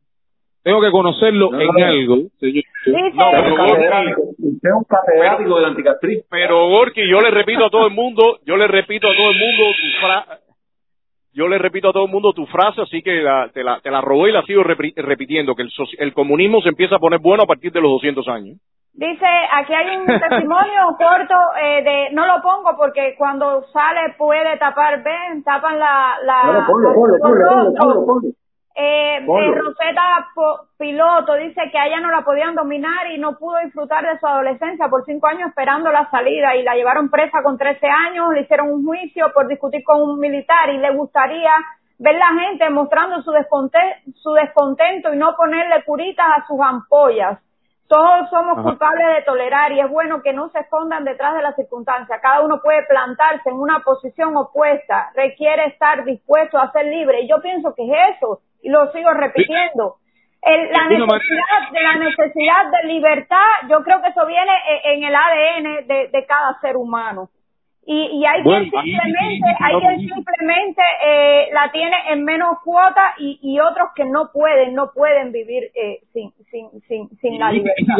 [0.62, 1.86] tengo que conocerlo No, en no.
[1.86, 2.16] algo.
[2.16, 6.24] No, pero un catedrático, usted es un catedrático del anticastrismo.
[6.30, 9.38] Pero Gorky, yo le repito a todo el mundo, yo le repito a todo el
[9.38, 10.26] mundo tu fra
[11.32, 13.90] yo le repito a todo el mundo tu frase, así que la- te, la, te
[13.90, 17.18] la robé y la sigo repitiendo, que el, soci- el comunismo se empieza a poner
[17.20, 18.56] bueno a partir de los 200 años.
[18.96, 24.56] Dice, aquí hay un testimonio corto eh, de, no lo pongo porque cuando sale puede
[24.58, 26.14] tapar, ven, tapan la...
[26.24, 28.30] la Bueno, ponlo, ponlo, ponlo, ponlo, ponlo, ponlo.
[28.78, 30.28] Eh, eh, Rosetta
[30.78, 34.26] Piloto dice que a ella no la podían dominar y no pudo disfrutar de su
[34.26, 38.42] adolescencia por cinco años esperando la salida y la llevaron presa con 13 años, le
[38.42, 41.52] hicieron un juicio por discutir con un militar y le gustaría
[41.98, 47.38] ver la gente mostrando su, desconte- su descontento y no ponerle curitas a sus ampollas.
[47.88, 48.62] Todos somos Ajá.
[48.68, 52.20] culpables de tolerar y es bueno que no se escondan detrás de las circunstancias.
[52.20, 55.10] Cada uno puede plantarse en una posición opuesta.
[55.14, 57.20] Requiere estar dispuesto a ser libre.
[57.20, 58.40] Y yo pienso que es eso.
[58.62, 59.96] Y lo sigo repitiendo.
[60.42, 65.04] El- la necesidad de la necesidad de libertad, yo creo que eso viene e- en
[65.04, 67.28] el ADN de, de cada ser humano.
[67.88, 73.14] Y, y hay Bueno, quien simplemente, hay quien simplemente eh, la tiene en menos cuota
[73.18, 77.52] y, y otros que no pueden, no pueden vivir eh, sin, sin, sin, sin la
[77.54, 77.94] Y- libertad.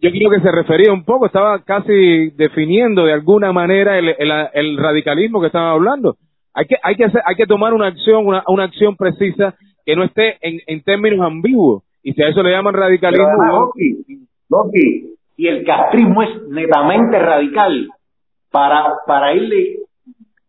[0.00, 4.30] Yo creo que se refería un poco, estaba casi definiendo de alguna manera el, el,
[4.52, 6.16] el radicalismo que estaba hablando.
[6.52, 9.54] Hay que, hay que hacer, hay que tomar una acción, una, una acción precisa
[9.86, 11.82] que no esté en, en términos ambiguos.
[12.02, 13.72] Y si a eso le llaman radicalismo,
[15.36, 17.88] y el castrismo es netamente radical.
[18.50, 19.76] Para, para irle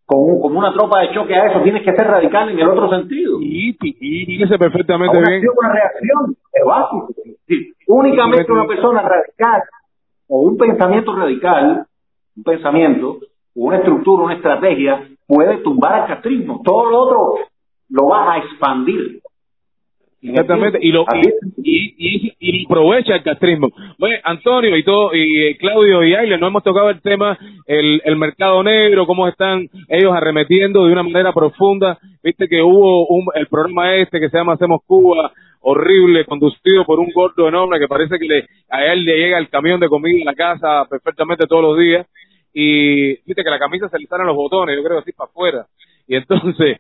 [0.05, 2.67] con, un- como una tropa de choque a eso, tienes que ser radical en el
[2.69, 3.37] otro sentido.
[3.41, 5.43] y, y, y perfectamente una bien.
[5.57, 7.07] una reacción, es básico.
[7.47, 9.63] Sí, Únicamente una persona radical
[10.27, 11.85] o un pensamiento radical,
[12.37, 13.17] un pensamiento,
[13.55, 16.61] una estructura, una estrategia, puede tumbar al castrismo.
[16.63, 17.33] Todo lo otro
[17.89, 19.19] lo vas a expandir.
[20.21, 21.05] Exactamente, y lo
[21.63, 23.69] y, y, y, aprovecha el castrismo.
[23.97, 28.01] Bueno, Antonio y todo, y eh, Claudio y Aile, no hemos tocado el tema, el,
[28.03, 31.97] el mercado negro, cómo están ellos arremetiendo de una manera profunda.
[32.21, 36.99] Viste que hubo un, el programa este que se llama Hacemos Cuba, horrible, conducido por
[36.99, 40.19] un gordo enorme que parece que le, a él le llega el camión de comida
[40.19, 42.05] en la casa perfectamente todos los días.
[42.53, 45.65] Y viste que la camisa se le salen los botones, yo creo así para afuera.
[46.07, 46.79] Y entonces,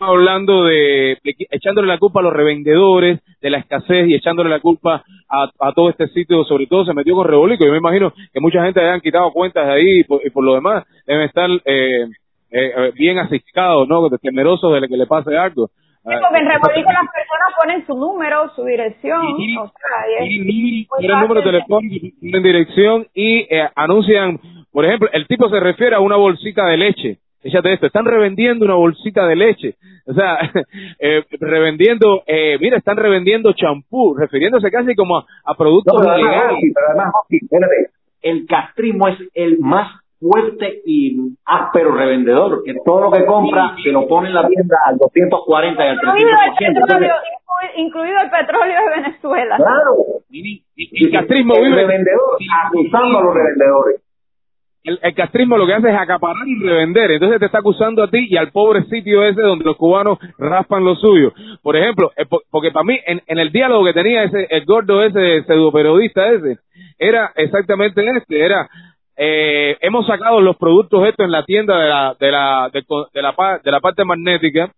[0.00, 1.18] hablando de,
[1.50, 5.72] echándole la culpa a los revendedores de la escasez y echándole la culpa a, a
[5.72, 7.64] todo este sitio, sobre todo se metió con Rebolico.
[7.64, 10.44] Yo me imagino que mucha gente hayan quitado cuentas de ahí y por, y por
[10.44, 12.06] lo demás deben estar eh,
[12.50, 14.08] eh, bien asiscados, ¿no?
[14.18, 15.68] Temerosos de que le pase algo.
[16.04, 20.84] Sí, porque en Rebolico las personas ponen su número, su dirección, o sea, y Y
[20.84, 24.38] ponen el número telefónico, en dirección y eh, anuncian,
[24.70, 27.18] por ejemplo, el tipo se refiere a una bolsita de leche.
[27.44, 29.74] Fíjate esto, están revendiendo una bolsita de leche.
[30.06, 30.38] O sea,
[30.98, 36.12] eh, revendiendo, eh, mira, están revendiendo champú, refiriéndose casi como a, a productos No, pero
[36.14, 36.54] además,
[36.88, 37.74] además, espérate,
[38.22, 43.90] el castrismo es el más fuerte y áspero revendedor, que todo lo que compra se
[43.92, 46.16] lo pone en la tienda al 240 y al 300%.
[46.16, 49.56] Incluido el, petróleo, Entonces, incluido el petróleo de Venezuela.
[49.56, 49.92] claro,
[50.30, 54.00] Y, y- y el castrismo el vive, revendedor acusando a los revendedores.
[54.84, 57.10] El, castrismo lo que hace es acaparar y revender.
[57.12, 60.84] Entonces te está acusando a ti y al pobre sitio ese donde los cubanos raspan
[60.84, 61.32] lo suyo.
[61.62, 65.02] Por ejemplo, eh, po- porque para mí, en, el diálogo que tenía ese, el gordo
[65.02, 66.58] ese pseudo periodista ese,
[66.98, 68.68] era exactamente este, era,
[69.16, 72.82] eh, hemos sacado los productos estos en la tienda de la, de la, de,
[73.14, 74.70] de la, de la parte magnética,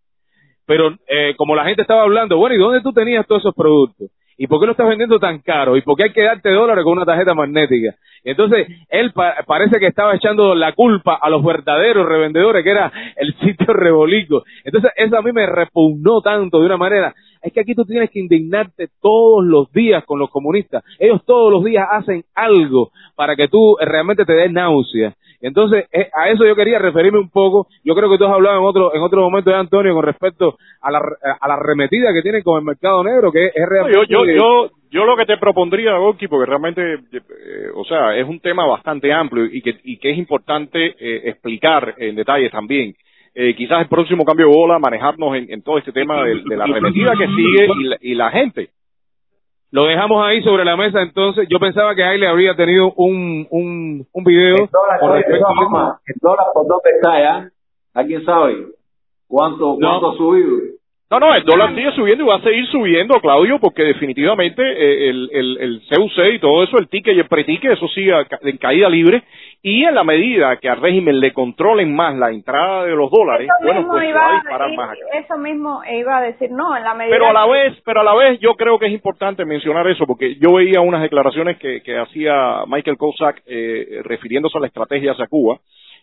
[0.67, 4.09] pero eh, como la gente estaba hablando, bueno, ¿y dónde tú tenías todos esos productos?
[4.39, 5.77] ¿Y por qué lo estás vendiendo tan caro?
[5.77, 7.95] ¿Y por qué hay que darte dólares con una tarjeta magnética?
[8.27, 12.93] Entonces, él pa- parece que estaba echando la culpa a los verdaderos revendedores, que era
[13.17, 14.43] el sitio Rebolico.
[14.65, 17.15] Entonces, eso a mí me repugnó tanto de una manera.
[17.43, 20.83] Es que aquí tú tienes que indignarte todos los días con los comunistas.
[20.99, 25.15] Ellos todos los días hacen algo para que tú realmente te des náusea.
[25.41, 27.69] Entonces, eh, a eso yo quería referirme un poco.
[27.85, 30.57] Yo creo que tú has hablado en otro, en otro momento de Antonio con respecto
[30.81, 30.99] a la,
[31.41, 34.07] a la arremetida que tienen con el mercado negro, que es No, realmente...
[34.09, 38.27] yo, yo, yo, yo lo que te propondría, Gorky, porque realmente, eh, o sea, es
[38.27, 42.95] un tema bastante amplio y que, y que es importante eh, explicar en detalles también.
[43.35, 46.57] Eh, quizás el próximo cambio de bola, manejarnos en, en todo este tema de, de
[46.57, 48.71] la arremetida que sigue y la, y la gente.
[49.73, 51.47] Lo dejamos ahí sobre la mesa entonces.
[51.51, 55.47] Yo pensaba que ahí le habría tenido un, un, un video El dólar, con respecto
[55.47, 57.51] a el dólar por dónde está ya,
[57.93, 58.57] ¿alguien sabe
[59.29, 59.89] cuánto, No.
[59.89, 60.76] cuánto ha subido?
[61.09, 65.09] No, no, el dólar sigue subiendo y va a seguir subiendo, Claudio, porque definitivamente eh,
[65.11, 68.13] el, el, el CUC y todo eso, el ticket y el preticket, eso sigue
[68.43, 69.23] en caída libre.
[69.63, 73.47] Y en la medida que al régimen le controlen más la entrada de los dólares,
[73.49, 74.99] Eso bueno, mismo pues se va a disparar y- más.
[75.15, 78.01] Eso mismo iba a decir, no, en la medida Pero a la que- vez, pero
[78.01, 81.57] a la vez yo creo que es importante mencionar eso porque yo veía unas declaraciones
[81.59, 85.59] que, que hacía Michael Kozak eh, refiriéndose a la estrategia hacia Cuba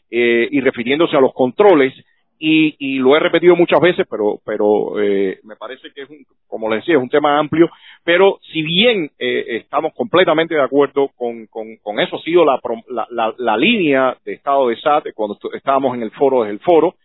[0.09, 1.93] eh, y refiriéndose a los controles
[2.45, 6.25] y, y lo he repetido muchas veces, pero, pero eh, me parece que es, un,
[6.45, 7.69] como les decía, es un tema amplio,
[8.03, 11.65] pero si bien eh, estamos completamente de acuerdo con, con,
[12.01, 12.59] eso, ha sido la,
[12.89, 16.59] la, la, la línea de Estado de SAT cuando estábamos en el foro desde el
[16.59, 16.95] foro,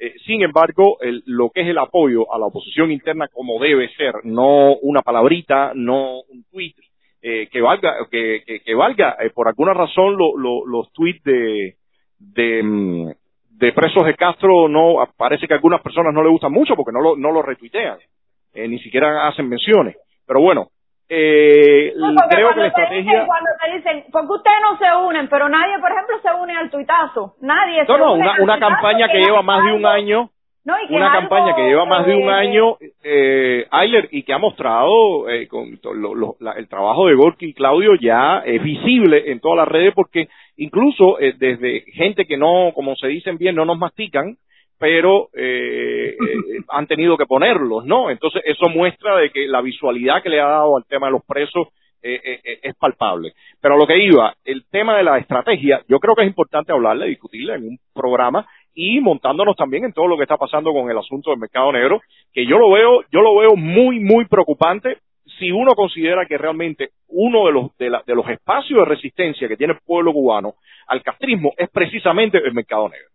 [0.00, 3.88] eh, sin embargo, el- lo que es el apoyo a la oposición interna como debe
[3.94, 6.74] ser, no una palabrita, no un tweet,
[7.22, 11.22] eh, que valga, que, que, que valga eh, por alguna razón lo- lo- los tweets
[11.22, 11.76] de,
[12.18, 13.10] de, mm,
[13.58, 16.92] de presos de Castro no parece que a algunas personas no le gustan mucho porque
[16.92, 17.98] no lo, no lo retuitean,
[18.54, 19.96] eh, ni siquiera hacen menciones.
[20.26, 20.68] Pero bueno,
[21.08, 23.12] eh, No, creo que la te estrategia...
[23.12, 26.54] dicen, cuando te dicen, porque ustedes no se unen, pero nadie, por ejemplo, se une
[26.56, 27.34] al tuitazo.
[27.40, 30.30] Nadie No, se no, une una, al una campaña que lleva más de un año
[30.64, 34.34] no, y que una campaña que lleva más de un año, eh, Ayler, y que
[34.34, 38.62] ha mostrado eh, con lo- lo- la- el trabajo de Gorky y Claudio ya es
[38.62, 40.28] visible en todas las redes porque
[40.58, 44.36] incluso eh, desde gente que no, como se dicen bien, no nos mastican,
[44.78, 48.10] pero eh, eh, han tenido que ponerlos, ¿no?
[48.10, 51.24] Entonces eso muestra de que la visualidad que le ha dado al tema de los
[51.24, 51.68] presos
[52.00, 53.32] eh, eh, eh, es palpable.
[53.60, 56.70] Pero a lo que iba, el tema de la estrategia, yo creo que es importante
[56.70, 60.88] hablarle, discutirle en un programa y montándonos también en todo lo que está pasando con
[60.88, 62.00] el asunto del mercado negro,
[62.32, 64.98] que yo lo veo, yo lo veo muy, muy preocupante
[65.38, 69.48] si uno considera que realmente uno de los, de, la- de los espacios de resistencia
[69.48, 70.54] que tiene el pueblo cubano
[70.88, 73.08] al castrismo es precisamente el mercado negro.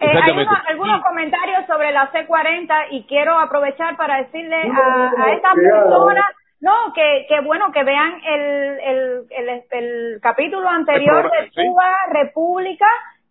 [0.00, 0.50] Eh, hay Exactamente.
[0.50, 6.24] unos, algunos comentarios sobre la C40 y quiero aprovechar para decirle a, a estas personas
[6.62, 11.62] no que, que bueno que vean el, el, el, el capítulo anterior programa, de sí.
[11.66, 12.86] Cuba República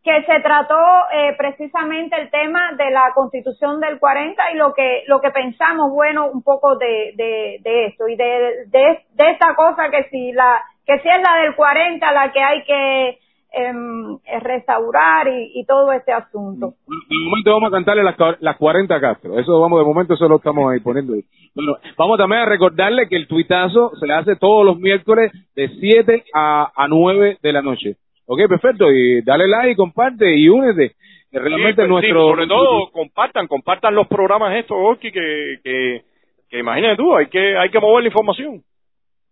[0.10, 0.76] que se trató
[1.14, 5.92] eh, precisamente el tema de la Constitución del 40 y lo que lo que pensamos
[5.92, 10.64] bueno un poco de, de, de esto y de, de esta cosa que si la
[10.84, 13.20] que si es la del 40 la que hay que
[13.52, 16.74] em, restaurar y, todo este asunto.
[16.88, 19.40] De momento vamos a cantarle las, las 40 a Castro.
[19.40, 21.14] Eso vamos, de momento eso lo estamos ahí poniendo.
[21.54, 25.70] Bueno, vamos también a recordarle que el tuitazo se le hace todos los miércoles de
[25.80, 27.98] 7 a, a 9 de la noche.
[28.32, 28.92] Ok, perfecto.
[28.92, 30.94] Y dale like, comparte y únete.
[31.32, 32.22] Realmente Sí, pues, nuestro...
[32.26, 36.02] sí, sobre todo compartan, compartan los programas estos, Orki, que, que,
[36.50, 38.62] que imagínate tú, hay que, hay que mover la información.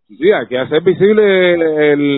[0.07, 1.61] Sí, hay que hacer visible el-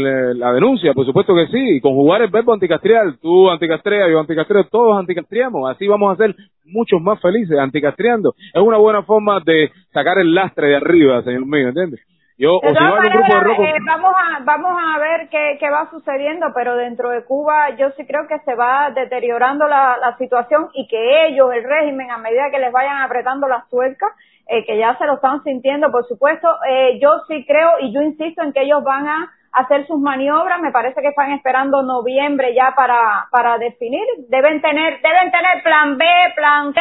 [0.05, 4.19] el- la denuncia, por supuesto que sí, y conjugar el verbo anticastrial, tú anticastrea, yo
[4.19, 6.35] anticastreo, todos anticastriamos, así vamos a ser
[6.65, 8.35] muchos más felices anticastriando.
[8.53, 11.99] Es una buena forma de sacar el lastre de arriba, señor mío, ¿entiendes?
[12.39, 14.39] Yo, o De si todas no hay un grupo de maneras, rock, eh, vamos a
[14.45, 18.39] vamos a ver qué, qué va sucediendo, pero dentro de Cuba yo sí creo que
[18.39, 22.71] se va deteriorando la, la situación y que ellos, el régimen, a medida que les
[22.71, 24.09] vayan apretando las tuercas,
[24.47, 28.01] eh, que ya se lo están sintiendo, por supuesto, eh, yo sí creo y yo
[28.01, 32.55] insisto en que ellos van a hacer sus maniobras, me parece que están esperando noviembre
[32.55, 36.05] ya para para definir, deben tener deben tener plan B,
[36.37, 36.71] plan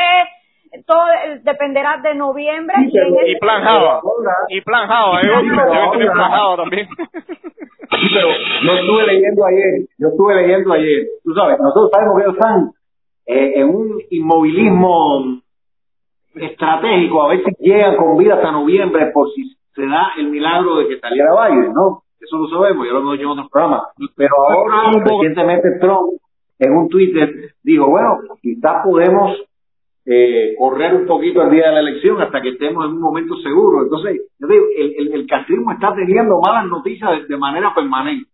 [0.87, 1.05] todo
[1.43, 4.01] dependerá de noviembre Sí, y en ese Y plan Java,
[4.49, 6.89] y plan Java, Sí, eh, tener plan Java también.
[6.89, 8.29] Sí, pero
[8.63, 12.71] yo estuve leyendo ayer, yo estuve leyendo ayer, tú sabes, nosotros sabemos que ellos están
[13.27, 15.41] eh, en un inmovilismo
[16.35, 20.77] estratégico, a ver si llegan con vida hasta noviembre por si se da el milagro
[20.77, 22.03] de que saliera Biden, ¿no?
[22.21, 23.83] Eso lo sabemos, ya lo hemos dicho en otros programas.
[24.17, 26.21] Pero ahora, recientemente Trump,
[26.59, 27.33] en un Twitter,
[27.63, 29.39] dijo, bueno, quizás podemos
[30.11, 33.37] eh, correr un poquito el día de la elección hasta que estemos en un momento
[33.37, 33.83] seguro.
[33.83, 38.31] Entonces, yo digo, el, el, el castrismo está teniendo malas noticias de, de manera permanente.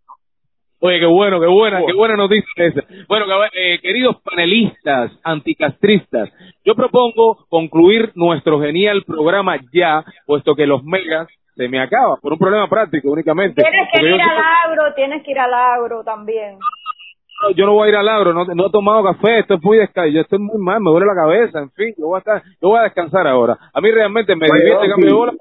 [0.81, 2.83] Oye, qué bueno, qué buena, qué buena noticia esa.
[3.09, 3.25] Bueno,
[3.55, 6.31] eh, queridos panelistas anticastristas,
[6.63, 11.27] yo propongo concluir nuestro genial programa ya, puesto que los megas
[11.57, 13.63] se me acaban por un problema práctico únicamente.
[13.63, 16.59] Tienes que ir al agro, tienes que ir al agro también.
[17.43, 19.79] No, yo no voy a ir al agro, no, no he tomado café, estoy muy
[19.79, 22.69] yo estoy muy mal, me duele la cabeza, en fin, yo voy a estar, yo
[22.69, 23.59] voy a descansar ahora.
[23.73, 24.91] A mí realmente me Oye, divierte Rocky.
[24.91, 25.33] cambio de bola,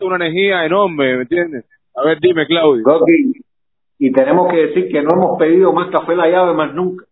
[0.00, 1.64] una energía enorme, ¿me entiendes?
[1.94, 2.82] A ver, dime, Claudio.
[2.84, 3.32] Rocky,
[3.98, 7.04] y tenemos que decir que no hemos pedido más café la llave más nunca.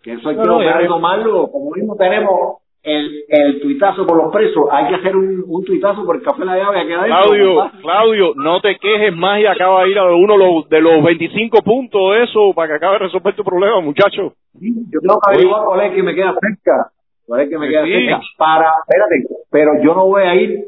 [0.00, 1.50] Que eso hay No, que no, tomarlo.
[1.50, 6.04] Como mismo tenemos el, el tuitazo por los presos, hay que hacer un, un tuitazo
[6.06, 6.86] por el café la llave.
[6.86, 7.70] Claudio.
[7.82, 11.02] Claudio, no te quejes más y acaba de ir a uno de los- de los
[11.04, 14.32] 25 puntos de eso para que acabe de resolver tu problema, muchacho.
[14.58, 16.90] Sí, Yo tengo que averiguar cuál es que me queda cerca.
[17.26, 17.92] Cuál es que me queda Sí.
[17.92, 18.20] cerca.
[18.38, 20.64] Para, espérate, pero yo no voy a ir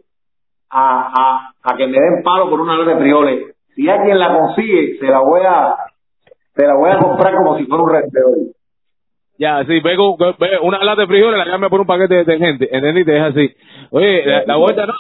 [0.69, 1.13] a,
[1.65, 3.57] a, a que me den palo por una lata de frioles.
[3.75, 5.75] Si alguien la consigue, se la voy a,
[6.55, 8.37] se la voy a comprar como si fuera un restreador.
[9.41, 12.25] Ya, sí, ve, con- ve una lata de frijoles, la cambia por un paquete de
[12.25, 13.17] detergente, ¿entendiste?
[13.17, 13.51] Es así.
[13.91, 14.93] Oye, la, la vuelta no,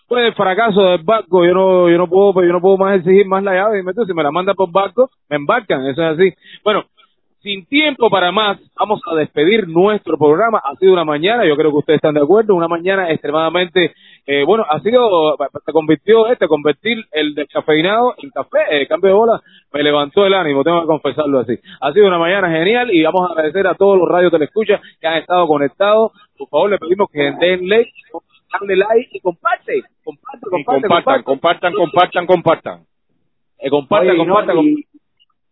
[0.00, 3.26] después del fracaso del barco, yo no, yo no puedo, yo no puedo más exigir
[3.26, 6.18] más la llave, dime tú, si me la mandan por barco, me embarcan, eso es
[6.18, 6.34] así.
[6.62, 6.84] Bueno,
[7.40, 10.60] sin tiempo para más, vamos a despedir nuestro programa.
[10.62, 13.94] Ha sido una mañana, yo creo que ustedes están de acuerdo, una mañana extremadamente,
[14.26, 19.16] eh, bueno, ha sido, se convirtió este, convertir el descafeinado en café, eh, cambio de
[19.16, 19.40] bola,
[19.72, 21.58] me levantó el ánimo, tengo que confesarlo así.
[21.80, 25.06] Ha sido una mañana genial y vamos a agradecer a todos los radios escucha que
[25.06, 26.12] han estado conectados.
[26.38, 27.90] Por favor, le pedimos que den like,
[28.60, 32.80] denle like y comparte, comparte, Y comparte, compartan, compartan, compartan, compartan.
[33.58, 34.84] eh, comparte, Oye, no, y-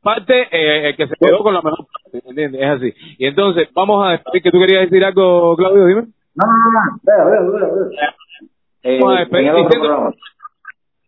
[0.02, 2.60] parte eh, el que se quedó con la mejor parte, ¿entiendes?
[2.60, 2.94] Es así.
[3.18, 6.02] Y entonces, vamos a despedir, que tú querías decir algo, Claudio, dime.
[6.34, 8.14] No, no, no, vea, vea, vea, vea.
[8.84, 10.10] Eh, en el otro diciendo- programa.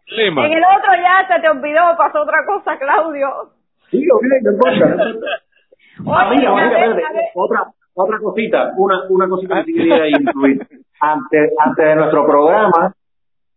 [0.08, 0.46] Lema.
[0.46, 3.28] En el otro ya se te olvidó, pasó otra cosa, Claudio.
[3.90, 4.94] Sí, ok, no importa.
[4.96, 5.40] no importa.
[6.06, 6.46] Ah, Oye,
[7.34, 10.66] otra, otra cosita, una, una cosita que quería incluir.
[11.00, 12.92] Antes, antes de nuestro programa,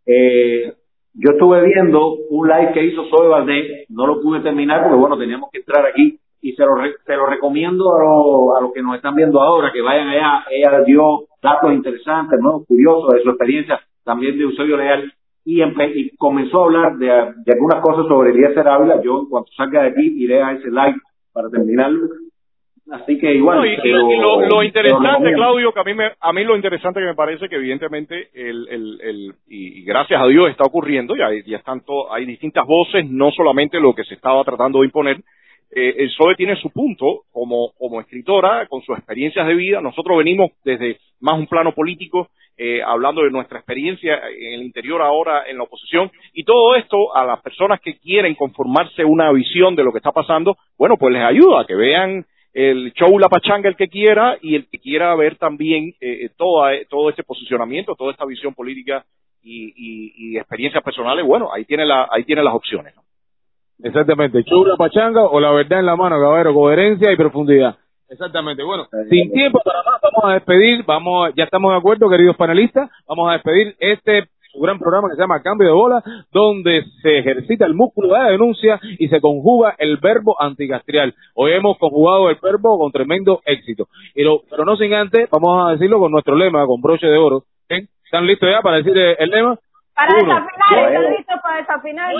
[0.05, 0.73] eh,
[1.13, 5.17] yo estuve viendo un live que hizo Zoe Valdés, no lo pude terminar porque bueno,
[5.17, 8.73] teníamos que entrar aquí y se lo, re- se lo recomiendo a, los a los
[8.73, 12.63] que nos están viendo ahora, que vayan allá, ella dio datos interesantes, ¿no?
[12.65, 13.79] curiosos de su experiencia,
[14.09, 15.13] también de Eusebio Leal,
[15.45, 17.05] y, y comenzó a hablar de,
[17.45, 20.69] de algunas cosas sobre Eliezer Ávila, yo en cuanto salga de aquí iré a ese
[20.69, 20.95] live
[21.31, 22.07] para terminarlo,
[22.91, 23.59] así que igual.
[23.59, 25.31] No, y, y- y lo, lo interesante.
[25.33, 28.67] Claudio, que a mí, me, a mí lo interesante que me parece que evidentemente, el,
[28.67, 32.65] el, el, y, y gracias a Dios está ocurriendo, ya, ya están to- hay distintas
[32.65, 35.17] voces, no solamente lo que se estaba tratando de imponer,
[35.71, 39.81] eh, el tiene su punto como, como escritora, con sus experiencias de vida.
[39.81, 45.01] Nosotros venimos desde más un plano político, eh, hablando de nuestra experiencia en el interior
[45.01, 46.11] ahora en la oposición.
[46.33, 50.11] Y todo esto a las personas que quieren conformarse una visión de lo que está
[50.11, 54.37] pasando, bueno, pues les ayuda a que vean el show La Pachanga el que quiera
[54.41, 59.05] y el que quiera ver también eh, toda, todo este posicionamiento, toda esta visión política
[59.43, 62.95] y, y, y experiencias personales, bueno, ahí tiene, la, ahí tiene las opciones.
[62.95, 63.03] ¿no?
[63.81, 67.77] Exactamente, chula pachanga o la verdad en la mano, caballero, coherencia y profundidad.
[68.09, 72.35] Exactamente, bueno, sin tiempo para más, vamos a despedir, vamos, ya estamos de acuerdo, queridos
[72.35, 76.83] panelistas, vamos a despedir este su gran programa que se llama Cambio de Bola, donde
[77.01, 81.13] se ejercita el músculo de la denuncia y se conjuga el verbo antigastrial.
[81.35, 83.87] Hoy hemos conjugado el verbo con tremendo éxito.
[84.15, 87.43] Pero, pero no sin antes, vamos a decirlo con nuestro lema, con broche de oro.
[87.69, 87.85] ¿Eh?
[88.03, 89.59] ¿Están listos ya para decir el lema?
[89.99, 92.13] Para Uno, desafinar, dos, ¿están listos para desafinar?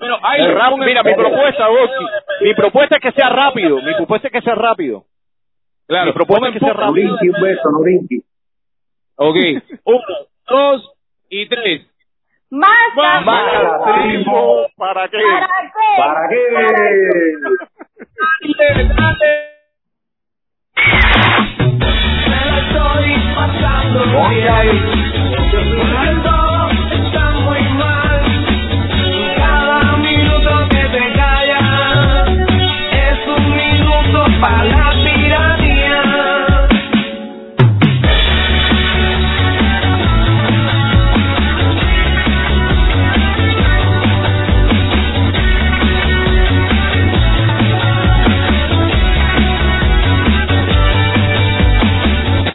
[0.00, 0.42] Pero hay
[0.84, 2.04] mira, mi propuesta, Goski,
[2.42, 5.04] mi propuesta es que sea rápido, mi propuesta es que sea rápido.
[5.86, 7.16] Claro, mi propuesta es que sea rápido.
[7.18, 7.68] Un beso.
[9.16, 9.36] Ok,
[9.84, 10.02] uno,
[10.46, 10.92] dos
[11.30, 11.86] y tres.
[12.50, 12.70] Más
[13.24, 15.22] Macatrismo, ¿para qué?
[15.96, 16.28] ¿Para qué?
[16.28, 16.38] ¿Para qué?
[22.28, 24.76] Me la estoy pasando bien.
[25.50, 25.60] Porque
[34.40, 34.79] para.